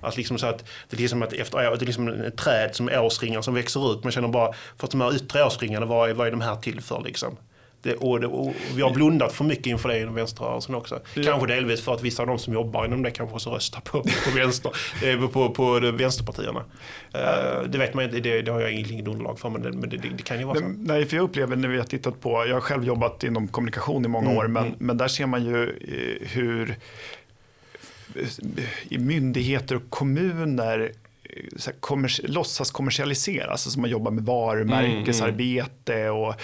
[0.01, 2.89] Att liksom så att det är liksom att efter det är liksom ett träd som
[2.93, 4.03] årsringar som växer ut.
[4.03, 6.55] Man känner bara, för att de här yttre årsringarna, vad är, vad är de här
[6.55, 7.37] till för liksom?
[7.81, 10.99] Det, och, det, och vi har blundat för mycket inför det inom vänsterrörelsen också.
[11.13, 11.23] Ja.
[11.23, 14.01] Kanske delvis för att vissa av de som jobbar inom det kanske också röstar på,
[14.01, 14.71] på, vänster,
[15.21, 16.59] på, på, på vänsterpartierna.
[16.59, 19.89] Uh, det vet man inte, det, det har jag inget underlag för men, det, men
[19.89, 20.65] det, det, kan ju vara så.
[20.77, 24.05] Nej, för jag upplever när vi har tittat på, jag har själv jobbat inom kommunikation
[24.05, 24.75] i många mm, år, men, mm.
[24.79, 26.75] men där ser man ju eh, hur
[28.89, 30.91] i myndigheter och kommuner
[31.57, 36.21] så kommers låtsas kommersialisera, alltså som man jobbar med varumärkesarbete mm, mm.
[36.21, 36.35] och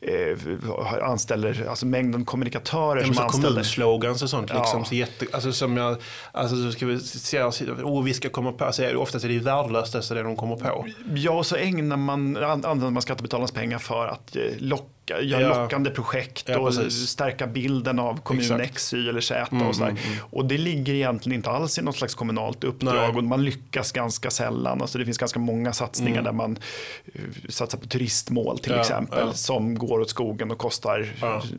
[0.00, 3.48] eh, anställer alltså mängden kommunikatörer ja, som anställer.
[3.48, 4.54] Kommunslogans och sånt.
[4.54, 4.84] Liksom, ja.
[4.84, 5.96] så jätte, alltså, som jag,
[6.32, 9.40] alltså, så ska vi se, oh, vi ska komma på, alltså, oftast är det ju
[9.40, 10.86] värdelöst det, det de kommer på.
[11.14, 15.42] Ja, och så ägnar man, använder man skattebetalarnas pengar för att eh, locka locka, göra
[15.42, 15.62] ja.
[15.62, 17.08] lockande projekt ja, och precis.
[17.08, 18.64] stärka bilden av kommun Exakt.
[18.64, 19.48] X, Y eller Z.
[19.52, 19.90] Mm, och, sådär.
[19.90, 20.18] Mm, mm.
[20.30, 23.08] och det ligger egentligen inte alls i något slags kommunalt uppdrag Nej.
[23.08, 24.82] och man lyckas ganska sällan.
[24.82, 26.24] Alltså det finns ganska många satsningar mm.
[26.24, 26.58] där man
[27.14, 31.08] uh, satsar på turistmål till ja, exempel som går åt skogen och kostar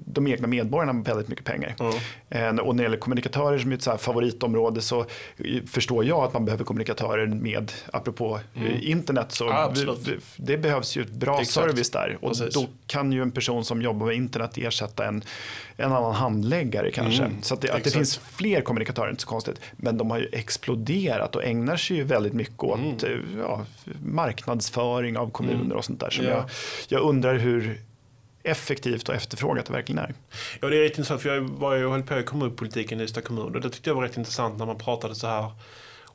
[0.05, 1.75] de egna medborgarna väldigt mycket pengar.
[1.79, 5.05] Uh, och när det gäller kommunikatörer som är ett så favoritområde så
[5.67, 8.79] förstår jag att man behöver kommunikatörer med, apropå mm.
[8.81, 9.49] internet, så
[10.05, 11.53] det, det, behövs ju bra Exakt.
[11.53, 12.17] service där.
[12.21, 12.53] Och Precis.
[12.53, 15.23] då kan ju en person som jobbar med internet ersätta en,
[15.77, 17.23] en annan handläggare kanske.
[17.23, 19.61] Mm, så att det, att det, finns fler kommunikatörer är inte så konstigt.
[19.77, 23.39] Men de har ju exploderat och ägnar sig ju väldigt mycket åt mm.
[23.39, 23.65] Ja,
[24.03, 25.77] marknadsföring av kommuner mm.
[25.77, 26.09] och sånt där.
[26.09, 26.29] Så ja.
[26.29, 26.45] jag,
[26.87, 27.81] jag undrar hur
[28.43, 30.13] effektivt och efterfrågat det verkligen är.
[30.59, 33.21] Ja, det är rätt intressant för jag var ju höll på i kommunpolitiken i Ystad
[33.21, 35.51] kommun och det tyckte jag var rätt intressant när man pratade så här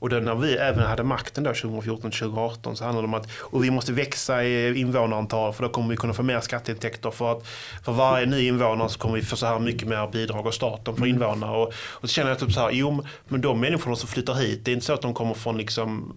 [0.02, 3.70] och då när vi även hade makten 2014-2018 så handlade det om att och vi
[3.70, 7.46] måste växa i invånarantal för då kommer vi kunna få mer skatteintäkter för att
[7.84, 10.94] för varje ny invånare så kommer vi få så här mycket mer bidrag av staten
[10.94, 11.14] för mm.
[11.14, 11.56] invånare.
[11.56, 14.64] Och, och så känner jag typ så här, jo men de människorna som flyttar hit,
[14.64, 16.16] det är inte så att de kommer från liksom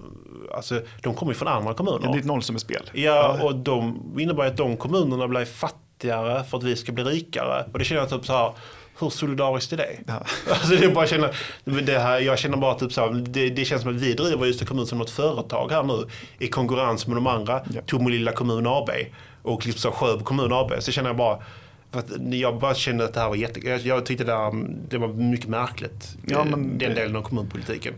[0.56, 2.12] Alltså, de kommer från andra kommuner.
[2.12, 2.90] Det är ett nollsummespel.
[2.94, 7.66] Ja, och de innebär att de kommunerna blir fattigare för att vi ska bli rikare.
[7.74, 8.52] Och det känner jag typ så här,
[9.00, 9.98] hur solidariskt är det?
[10.08, 10.14] Ja.
[10.50, 13.82] Alltså det bara känner, det här, jag känner bara typ så här, det, det, känns
[13.82, 16.06] som att vi driver Ystad kommun som något företag här nu
[16.40, 17.82] i konkurrens med de andra, ja.
[17.86, 18.90] Tomelilla kommun AB
[19.42, 20.72] och liksom Sjöbo kommun AB.
[20.80, 21.40] Så känner jag bara,
[22.32, 23.68] jag bara kände att det här var jätte...
[23.68, 24.52] Jag, jag tyckte det, där,
[24.90, 27.94] det var mycket märkligt, ja, men, den delen av kommunpolitiken.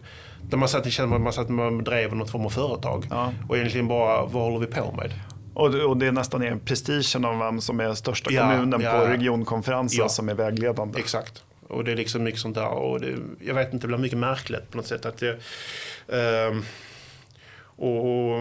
[0.50, 3.08] Där man satt, kände man satt man drev något form av företag.
[3.10, 3.34] Ja.
[3.50, 5.14] Och egentligen bara, vad håller vi på med?
[5.58, 8.92] Och, och det är nästan är prestigen av vem som är största ja, kommunen ja,
[8.92, 10.10] på regionkonferensen ja.
[10.10, 11.00] som är vägledande.
[11.00, 11.44] Exakt.
[11.68, 12.70] Och det är liksom mycket sånt där.
[12.70, 15.06] Och det, jag vet inte, det blir mycket märkligt på något sätt.
[15.06, 15.38] Att det,
[16.48, 16.66] um,
[17.60, 18.38] och,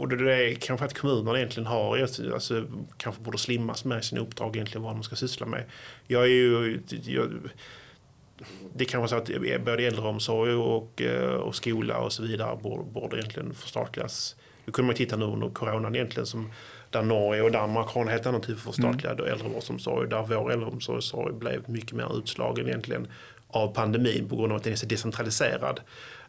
[0.00, 2.64] och det är kanske att kommunerna egentligen har, alltså,
[2.96, 5.64] kanske borde slimmas med sina uppdrag egentligen vad de ska syssla med.
[6.06, 7.32] Jag är ju, jag,
[8.74, 9.30] det kan vara så att
[9.64, 14.36] både äldreomsorg och, eh, och skola och så vidare borde, borde egentligen förstatligas
[14.66, 16.50] det kunde man titta nu under coronan egentligen som
[16.90, 19.32] där Norge och Danmark har en helt annan typ av förstatligad mm.
[19.32, 20.08] äldrevårdsomsorg.
[20.08, 23.06] Där vår äldreomsorg blev mycket mer utslagen egentligen
[23.48, 25.80] av pandemin på grund av att den är så decentraliserad.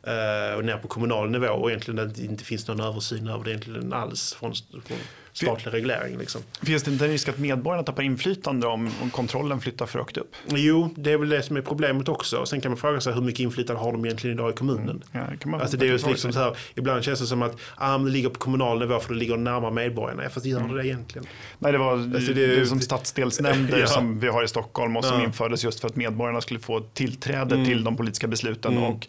[0.07, 3.49] Uh, och ner på kommunal nivå och egentligen det inte finns någon översyn över det
[3.49, 4.53] egentligen alls från,
[4.85, 4.97] från
[5.37, 6.17] statlig reglering.
[6.17, 6.41] Liksom.
[6.61, 10.17] Finns det inte en risk att medborgarna tappar inflytande om, om kontrollen flyttar för högt
[10.17, 10.35] upp?
[10.47, 12.45] Jo, det är väl det som är problemet också.
[12.45, 15.03] Sen kan man fråga sig hur mycket inflytande har de egentligen idag i kommunen?
[15.11, 15.37] Mm.
[15.45, 18.29] Ja, alltså det är liksom så här, ibland känns det som att ah, det ligger
[18.29, 20.29] på kommunal nivå för det ligger närmare medborgarna.
[20.29, 20.75] Fast gör mm.
[20.75, 21.27] det egentligen?
[21.59, 23.87] Nej, det var alltså det, det som stadsdelsnämnder ja.
[23.87, 25.25] som vi har i Stockholm och som ja.
[25.25, 27.67] infördes just för att medborgarna skulle få tillträde mm.
[27.67, 28.71] till de politiska besluten.
[28.71, 28.83] Mm.
[28.83, 29.07] Och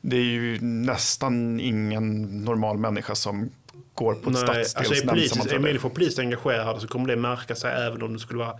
[0.00, 3.50] det är ju nästan ingen normal människa som
[3.96, 5.20] går på ett stadsdelsnämnd.
[5.20, 8.38] Alltså är, är människor politiskt engagerade så kommer det märka sig även om det skulle
[8.38, 8.58] vara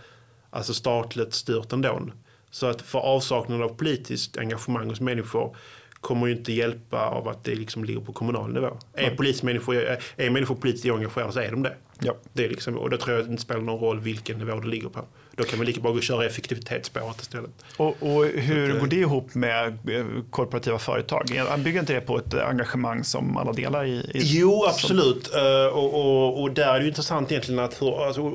[0.51, 2.03] alltså statligt styrt ändå.
[2.51, 5.57] Så att för avsaknad av politiskt engagemang hos människor
[6.01, 8.78] kommer ju inte hjälpa av att det liksom ligger på kommunal nivå.
[8.93, 11.76] Är, polis, människor, är, är människor politiskt engagerade så är de det.
[12.01, 12.16] Ja.
[12.32, 14.61] det är liksom, och då tror jag att det inte spelar någon roll vilken nivå
[14.61, 15.05] det ligger på.
[15.37, 17.51] Då kan man lika bra köra effektivitetsspåret istället.
[17.76, 21.24] Och, och hur att, går det ihop med eh, korporativa företag?
[21.59, 23.91] Bygger inte det på ett engagemang som alla delar i?
[23.91, 25.26] i jo, absolut.
[25.26, 25.41] Som...
[25.41, 28.32] Uh, och, och, och, där är det intressant egentligen att hur, alltså,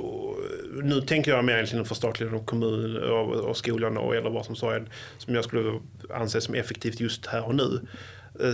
[0.83, 4.69] nu tänker jag mer egentligen förstatligande av kommun och, och skolan och vad som så
[4.69, 4.83] är,
[5.17, 5.79] som jag skulle
[6.13, 7.81] anse som effektivt just här och nu.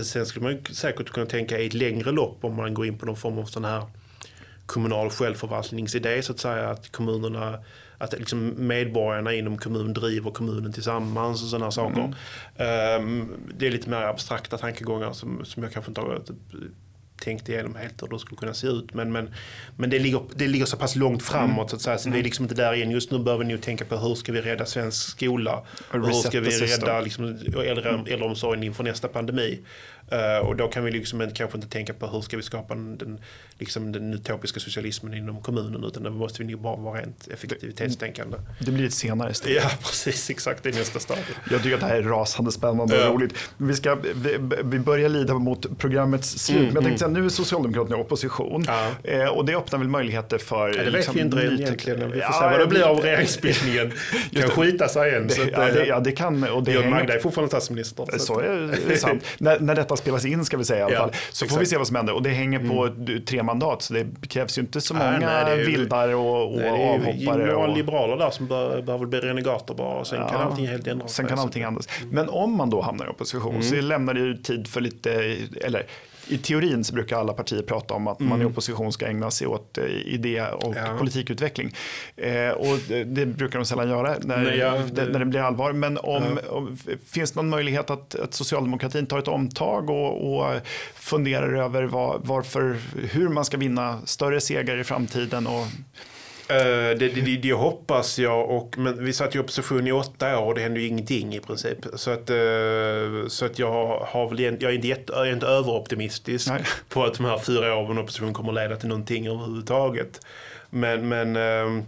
[0.04, 3.06] Sen skulle man säkert kunna tänka i ett längre lopp om man går in på
[3.06, 3.82] någon form av sån här
[4.66, 6.70] kommunal självförvaltningsidé så att säga.
[6.70, 7.58] Att kommunerna
[7.98, 12.14] att liksom medborgarna inom kommunen driver kommunen tillsammans och sådana saker.
[12.56, 16.22] Um, det är lite mer abstrakta tankegångar som, som jag kanske inte har
[17.20, 18.94] tänkt igenom helt hur det skulle kunna se ut.
[18.94, 19.34] Men, men,
[19.76, 21.68] men det, ligger, det ligger så pass långt framåt mm.
[21.68, 21.98] så att säga.
[21.98, 22.24] Så vi är mm.
[22.24, 22.90] liksom inte där igen.
[22.90, 25.62] Just nu behöver vi nog tänka på hur ska vi rädda svensk skola?
[25.90, 27.24] Och hur ska vi rädda liksom,
[27.64, 29.60] äldre, äldreomsorgen inför nästa pandemi?
[30.12, 33.20] Uh, och då kan vi liksom kanske inte tänka på hur ska vi skapa den,
[33.58, 38.36] liksom den utopiska socialismen inom kommunen utan då måste vi nog bara vara rent effektivitetstänkande.
[38.60, 39.56] Det blir ett senare steg.
[39.56, 41.24] Ja precis, exakt det är nästa stadie.
[41.50, 43.08] Jag tycker att det här är rasande spännande och ja.
[43.08, 43.34] roligt.
[43.56, 47.14] Vi, ska, vi, vi, börjar lida mot programmets slut mm, men jag tänkte mm.
[47.14, 48.90] säga, nu är Socialdemokraterna i opposition ja.
[49.02, 50.68] eh, och det öppnar väl möjligheter för...
[50.76, 51.98] Ja, det liksom, vet vi inte egentligen.
[52.00, 53.92] Vi får ja, se vad det blir av regeringsbildningen.
[54.32, 55.28] kan skita sig igen.
[55.28, 56.44] Det, ja, det, ja, det kan.
[56.44, 58.06] Och det Björn Magda är fortfarande statsminister.
[58.12, 59.24] Så, så är det sant.
[59.38, 61.10] när, när detta spelas in ska vi säga i alla fall.
[61.12, 61.52] Så exakt.
[61.52, 63.24] får vi se vad som händer och det hänger på mm.
[63.24, 66.62] tre mandat så det krävs ju inte så många nej, nej, vildar och, och nej,
[66.62, 67.42] det är avhoppare.
[67.42, 71.14] Är några liberaler där som behöver bli renegater bara sen ja, kan allting helt ändras.
[71.14, 71.88] Sen kan allting ändras.
[72.00, 72.14] Mm.
[72.14, 73.62] Men om man då hamnar i opposition mm.
[73.62, 75.86] så lämnar det ju tid för lite, eller
[76.28, 78.30] i teorin så brukar alla partier prata om att mm.
[78.30, 80.96] man i opposition ska ägna sig åt eh, idé och ja.
[80.98, 81.74] politikutveckling.
[82.16, 85.72] Eh, och det brukar de sällan göra när, Nej, ja, det, när det blir allvar.
[85.72, 86.50] Men om, ja.
[86.50, 90.60] om, finns det någon möjlighet att, att socialdemokratin tar ett omtag och, och
[90.94, 92.76] funderar över var, varför,
[93.10, 95.46] hur man ska vinna större segrar i framtiden?
[95.46, 95.66] Och,
[96.48, 98.50] det, det, det, hoppas jag.
[98.50, 101.40] Och, men vi satt i opposition i åtta år och det hände ju ingenting i
[101.40, 101.78] princip.
[101.94, 105.46] Så att, uh, så att jag, har väl, jag, är inte jätte, jag är inte
[105.46, 106.62] överoptimistisk Nej.
[106.88, 110.20] på att de här fyra åren i opposition kommer att leda till någonting överhuvudtaget.
[110.70, 111.82] Men, men, uh,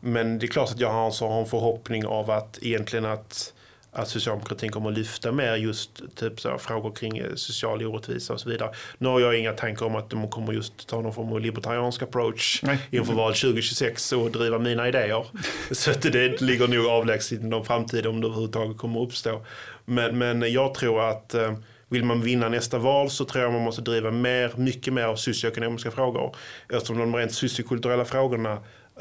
[0.00, 3.52] men det är klart att jag har en förhoppning av att egentligen att
[3.96, 8.40] att socialdemokratin kommer att lyfta mer just typ så frågor kring eh, social orättvisa och
[8.40, 8.70] så vidare.
[8.98, 12.02] Nu har jag inga tankar om att de kommer just ta någon form av libertariansk
[12.02, 12.78] approach Nej.
[12.90, 15.26] inför val 2026 och driva mina idéer.
[15.70, 19.46] så att det ligger nog avlägset i någon framtid om det överhuvudtaget kommer att uppstå.
[19.84, 21.52] Men, men jag tror att eh,
[21.88, 25.16] vill man vinna nästa val så tror jag man måste driva mer, mycket mer av
[25.16, 26.36] socioekonomiska frågor.
[26.68, 28.52] Eftersom de rent sociokulturella frågorna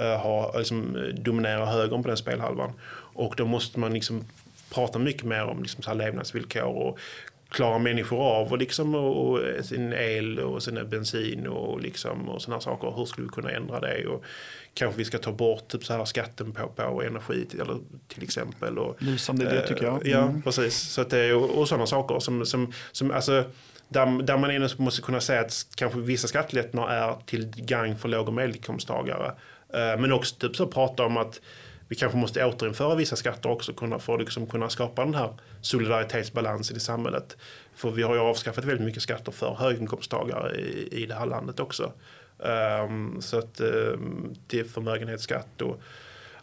[0.02, 2.74] uh, har, liksom, dominerar högern på den spelhalvan.
[3.16, 4.26] Och då måste man liksom
[4.76, 7.00] pratar mycket mer om liksom så här levnadsvillkor och
[7.50, 12.42] klarar människor av och, liksom, och, och sin el och sin bensin och, liksom, och
[12.42, 12.94] sådana saker.
[12.98, 14.08] Hur skulle vi kunna ändra det?
[14.08, 14.24] Och
[14.74, 18.24] kanske vi ska ta bort typ så här skatten på, på energi till, eller, till
[18.24, 18.80] exempel.
[18.80, 20.08] Och, Lysande idé tycker jag.
[20.08, 20.12] Mm.
[20.12, 20.78] Ja, precis.
[20.78, 23.44] Så att det, och, och sådana saker som, som, som alltså,
[23.88, 28.10] där, där man ändå måste kunna säga att kanske vissa skattelättnader är till gagn för
[28.10, 29.28] låg och medelinkomsttagare.
[29.74, 31.42] Eh, men också typ så prata om att
[31.88, 35.34] vi kanske måste återinföra vissa skatter också kunna, för att liksom kunna skapa den här
[35.62, 37.38] solidaritetsbalansen i samhället.
[37.76, 41.60] För vi har ju avskaffat väldigt mycket skatter för höginkomsttagare i, i det här landet
[41.60, 41.92] också.
[42.38, 45.82] Um, så att um, det är förmögenhetsskatt och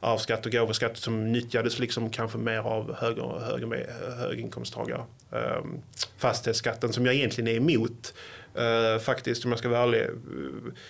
[0.00, 3.86] arvsskatt och gåvoskatt som nyttjades liksom kanske mer av höger, höger,
[4.18, 5.04] höginkomsttagare.
[5.30, 5.82] Um, ehm,
[6.18, 8.14] fastighetsskatten som jag egentligen är emot
[8.58, 10.06] Uh, faktiskt om jag ska vara ärlig.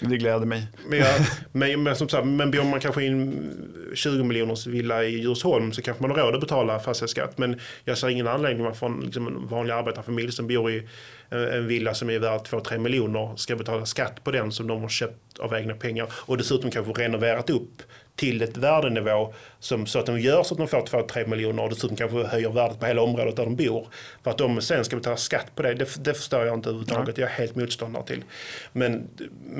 [0.00, 0.66] Det gläder mig.
[0.88, 1.20] Men, jag,
[1.52, 5.72] men, men, som sagt, men bor man kanske i en 20 miljoners villa i Djursholm
[5.72, 7.38] så kanske man har råd att betala fastighetsskatt.
[7.38, 10.88] Men jag ser ingen anledning varför en, liksom en vanlig arbetarfamilj som bor i
[11.30, 14.88] en villa som är värd 2-3 miljoner ska betala skatt på den som de har
[14.88, 17.82] köpt av egna pengar och dessutom kanske renoverat upp
[18.16, 21.70] till ett värdenivå som, så att de gör så att de får 2-3 miljoner och
[21.70, 23.86] dessutom kanske höjer värdet på hela området där de bor.
[24.22, 27.18] För att de sen ska betala skatt på det, det, det förstår jag inte överhuvudtaget.
[27.18, 28.24] Jag är helt motståndare till.
[28.72, 29.08] Men,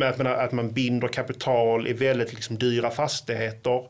[0.03, 3.83] att, man, att man binder kapital i väldigt liksom dyra fastigheter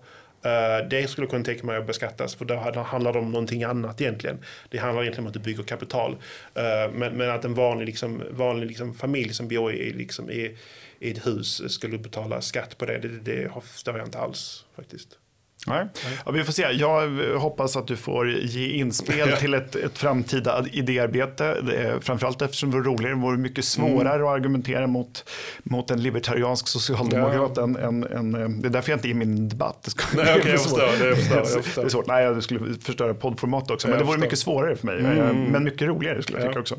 [0.47, 3.65] Uh, det skulle jag kunna tänka mig att beskattas för då handlar det om någonting
[3.65, 4.39] annat egentligen.
[4.69, 6.13] Det handlar egentligen om att du bygger kapital.
[6.13, 10.57] Uh, men, men, att en vanlig, liksom, vanlig liksom, familj som bor i, liksom, i,
[11.03, 14.67] i ett hus eh, skulle betala skatt på det, det, det förstår jag inte alls
[14.77, 15.19] faktiskt.
[15.67, 15.87] Nej.
[16.27, 16.63] Ja, vi får se.
[16.63, 17.09] Jag
[17.39, 21.57] hoppas att du får ge inspel till ett, ett framtida idéarbete.
[22.01, 23.15] Framförallt eftersom det vore roligare.
[23.15, 24.27] Det vore mycket svårare mm.
[24.27, 25.25] att argumentera mot,
[25.63, 27.53] mot en libertariansk socialdemokrat.
[27.57, 27.63] Ja.
[27.63, 29.89] Än, än, än, det är därför jag inte är i min debatt.
[30.13, 31.83] Det, Nej, okay, jag förstår, det, jag förstår, jag förstår.
[31.83, 32.07] det är svårt.
[32.07, 33.89] Nej, jag skulle förstöra poddformat också.
[33.89, 34.99] Men det vore mycket svårare för mig.
[34.99, 35.45] Mm.
[35.45, 36.77] Men mycket roligare skulle jag tycka också.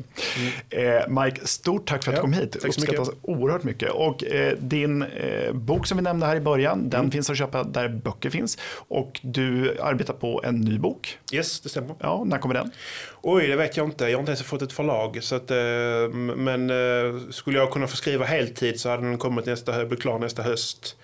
[0.70, 0.98] Mm.
[1.08, 2.52] Eh, Mike, stort tack för att du kom hit.
[2.52, 3.20] Tack Uppskattas mycket.
[3.22, 3.90] oerhört mycket.
[3.90, 7.10] Och eh, din eh, bok som vi nämnde här i början, den mm.
[7.10, 8.58] finns att köpa där böcker finns.
[8.76, 11.18] Och du arbetar på en ny bok.
[11.32, 11.96] Yes, det stämmer.
[12.00, 12.70] Ja, när kommer den?
[13.22, 14.04] Oj, det vet jag inte.
[14.04, 15.18] Jag har inte ens fått ett förlag.
[15.22, 15.56] Så att, eh,
[16.36, 20.18] men eh, skulle jag kunna få skriva heltid så hade den kommit nästa, bli klar
[20.18, 20.96] nästa höst.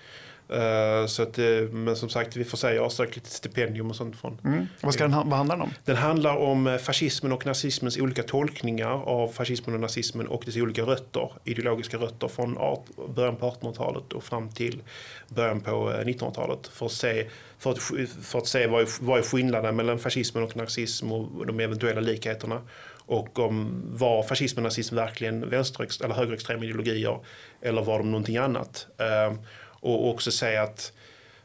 [0.53, 1.37] Uh, så att,
[1.71, 4.37] men som sagt, vi får säga jag har sökt lite stipendium och sånt från.
[4.43, 4.67] Mm.
[4.81, 5.73] Vad, ska den, vad handlar den om?
[5.85, 10.81] Den handlar om fascismen och nazismens olika tolkningar av fascismen och nazismen och dess olika
[10.81, 12.85] rötter, ideologiska rötter från art,
[13.15, 14.81] början på 1800-talet och fram till
[15.27, 16.67] början på 1900-talet.
[16.67, 17.27] För att se,
[17.59, 17.79] för att,
[18.23, 22.01] för att se vad, är, vad är skillnaden mellan fascismen och nazism och de eventuella
[22.01, 22.61] likheterna
[23.05, 27.19] och om var fascism och nazism verkligen vänster eller högerextrema ideologier
[27.61, 28.87] eller var de någonting annat.
[28.97, 29.37] Ehm,
[29.81, 30.93] och också säga att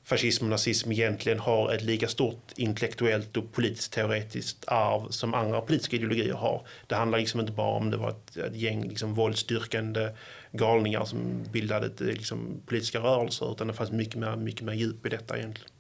[0.05, 5.61] fascism och nazism egentligen har ett lika stort intellektuellt och politiskt teoretiskt arv som andra
[5.61, 6.67] politiska ideologier har.
[6.87, 10.09] Det handlar liksom inte bara om det var ett, ett gäng liksom våldsdyrkande
[10.53, 11.19] galningar som
[11.53, 15.39] bildade ett, liksom, politiska rörelser utan det fanns mycket mer, mycket mer djup i detta
[15.39, 15.71] egentligen.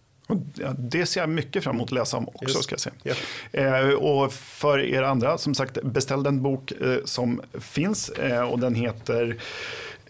[0.79, 2.63] Det ser jag mycket fram emot att läsa om också.
[2.63, 3.17] Ska jag säga.
[3.53, 3.89] Yeah.
[3.89, 8.59] Eh, och för er andra, som sagt, beställ den bok eh, som finns eh, och
[8.59, 9.37] den heter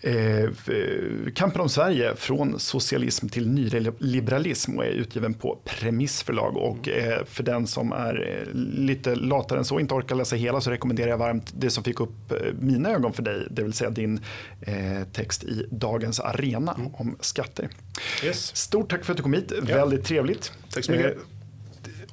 [0.00, 0.50] Eh,
[1.34, 6.56] Kampen om Sverige från socialism till nyliberalism och är utgiven på Premissförlag.
[6.56, 10.36] Och eh, för den som är eh, lite latare än så och inte orkar läsa
[10.36, 13.72] hela så rekommenderar jag varmt det som fick upp mina ögon för dig, det vill
[13.72, 14.20] säga din
[15.12, 16.94] text i Dagens Arena mm.
[16.94, 17.68] om skatter.
[18.24, 18.56] Yes.
[18.56, 19.76] Stort tack för att du kom hit, ja.
[19.76, 20.52] väldigt trevligt.
[20.70, 21.18] Tack så mycket.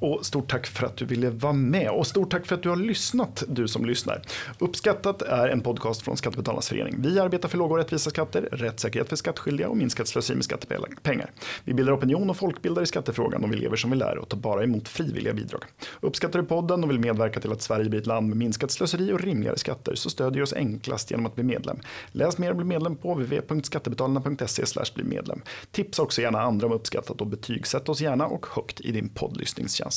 [0.00, 1.90] Och stort tack för att du ville vara med.
[1.90, 4.22] Och stort tack för att du har lyssnat, du som lyssnar.
[4.58, 6.94] Uppskattat är en podcast från Skattebetalarnas förening.
[6.98, 11.30] Vi arbetar för låga och rättvisa skatter, rättssäkerhet för skattskyldiga och minskat slöseri med skattepengar.
[11.64, 14.38] Vi bildar opinion och folkbildar i skattefrågan och vi lever som vi lär och tar
[14.38, 15.64] bara emot frivilliga bidrag.
[16.00, 19.12] Uppskattar du podden och vill medverka till att Sverige blir ett land med minskat slöseri
[19.12, 21.78] och rimligare skatter så stödjer du oss enklast genom att bli medlem.
[22.12, 24.64] Läs mer och bli medlem på www.skattebetalarna.se
[24.94, 25.42] bli medlem.
[25.70, 29.93] Tipsa också gärna andra om uppskattat och betygsätt oss gärna och högt i din poddlyssningstjänst.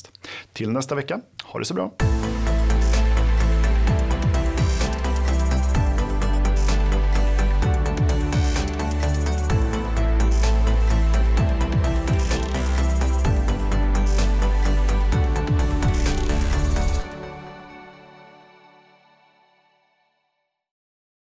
[0.53, 1.91] Till nästa vecka, ha det så bra.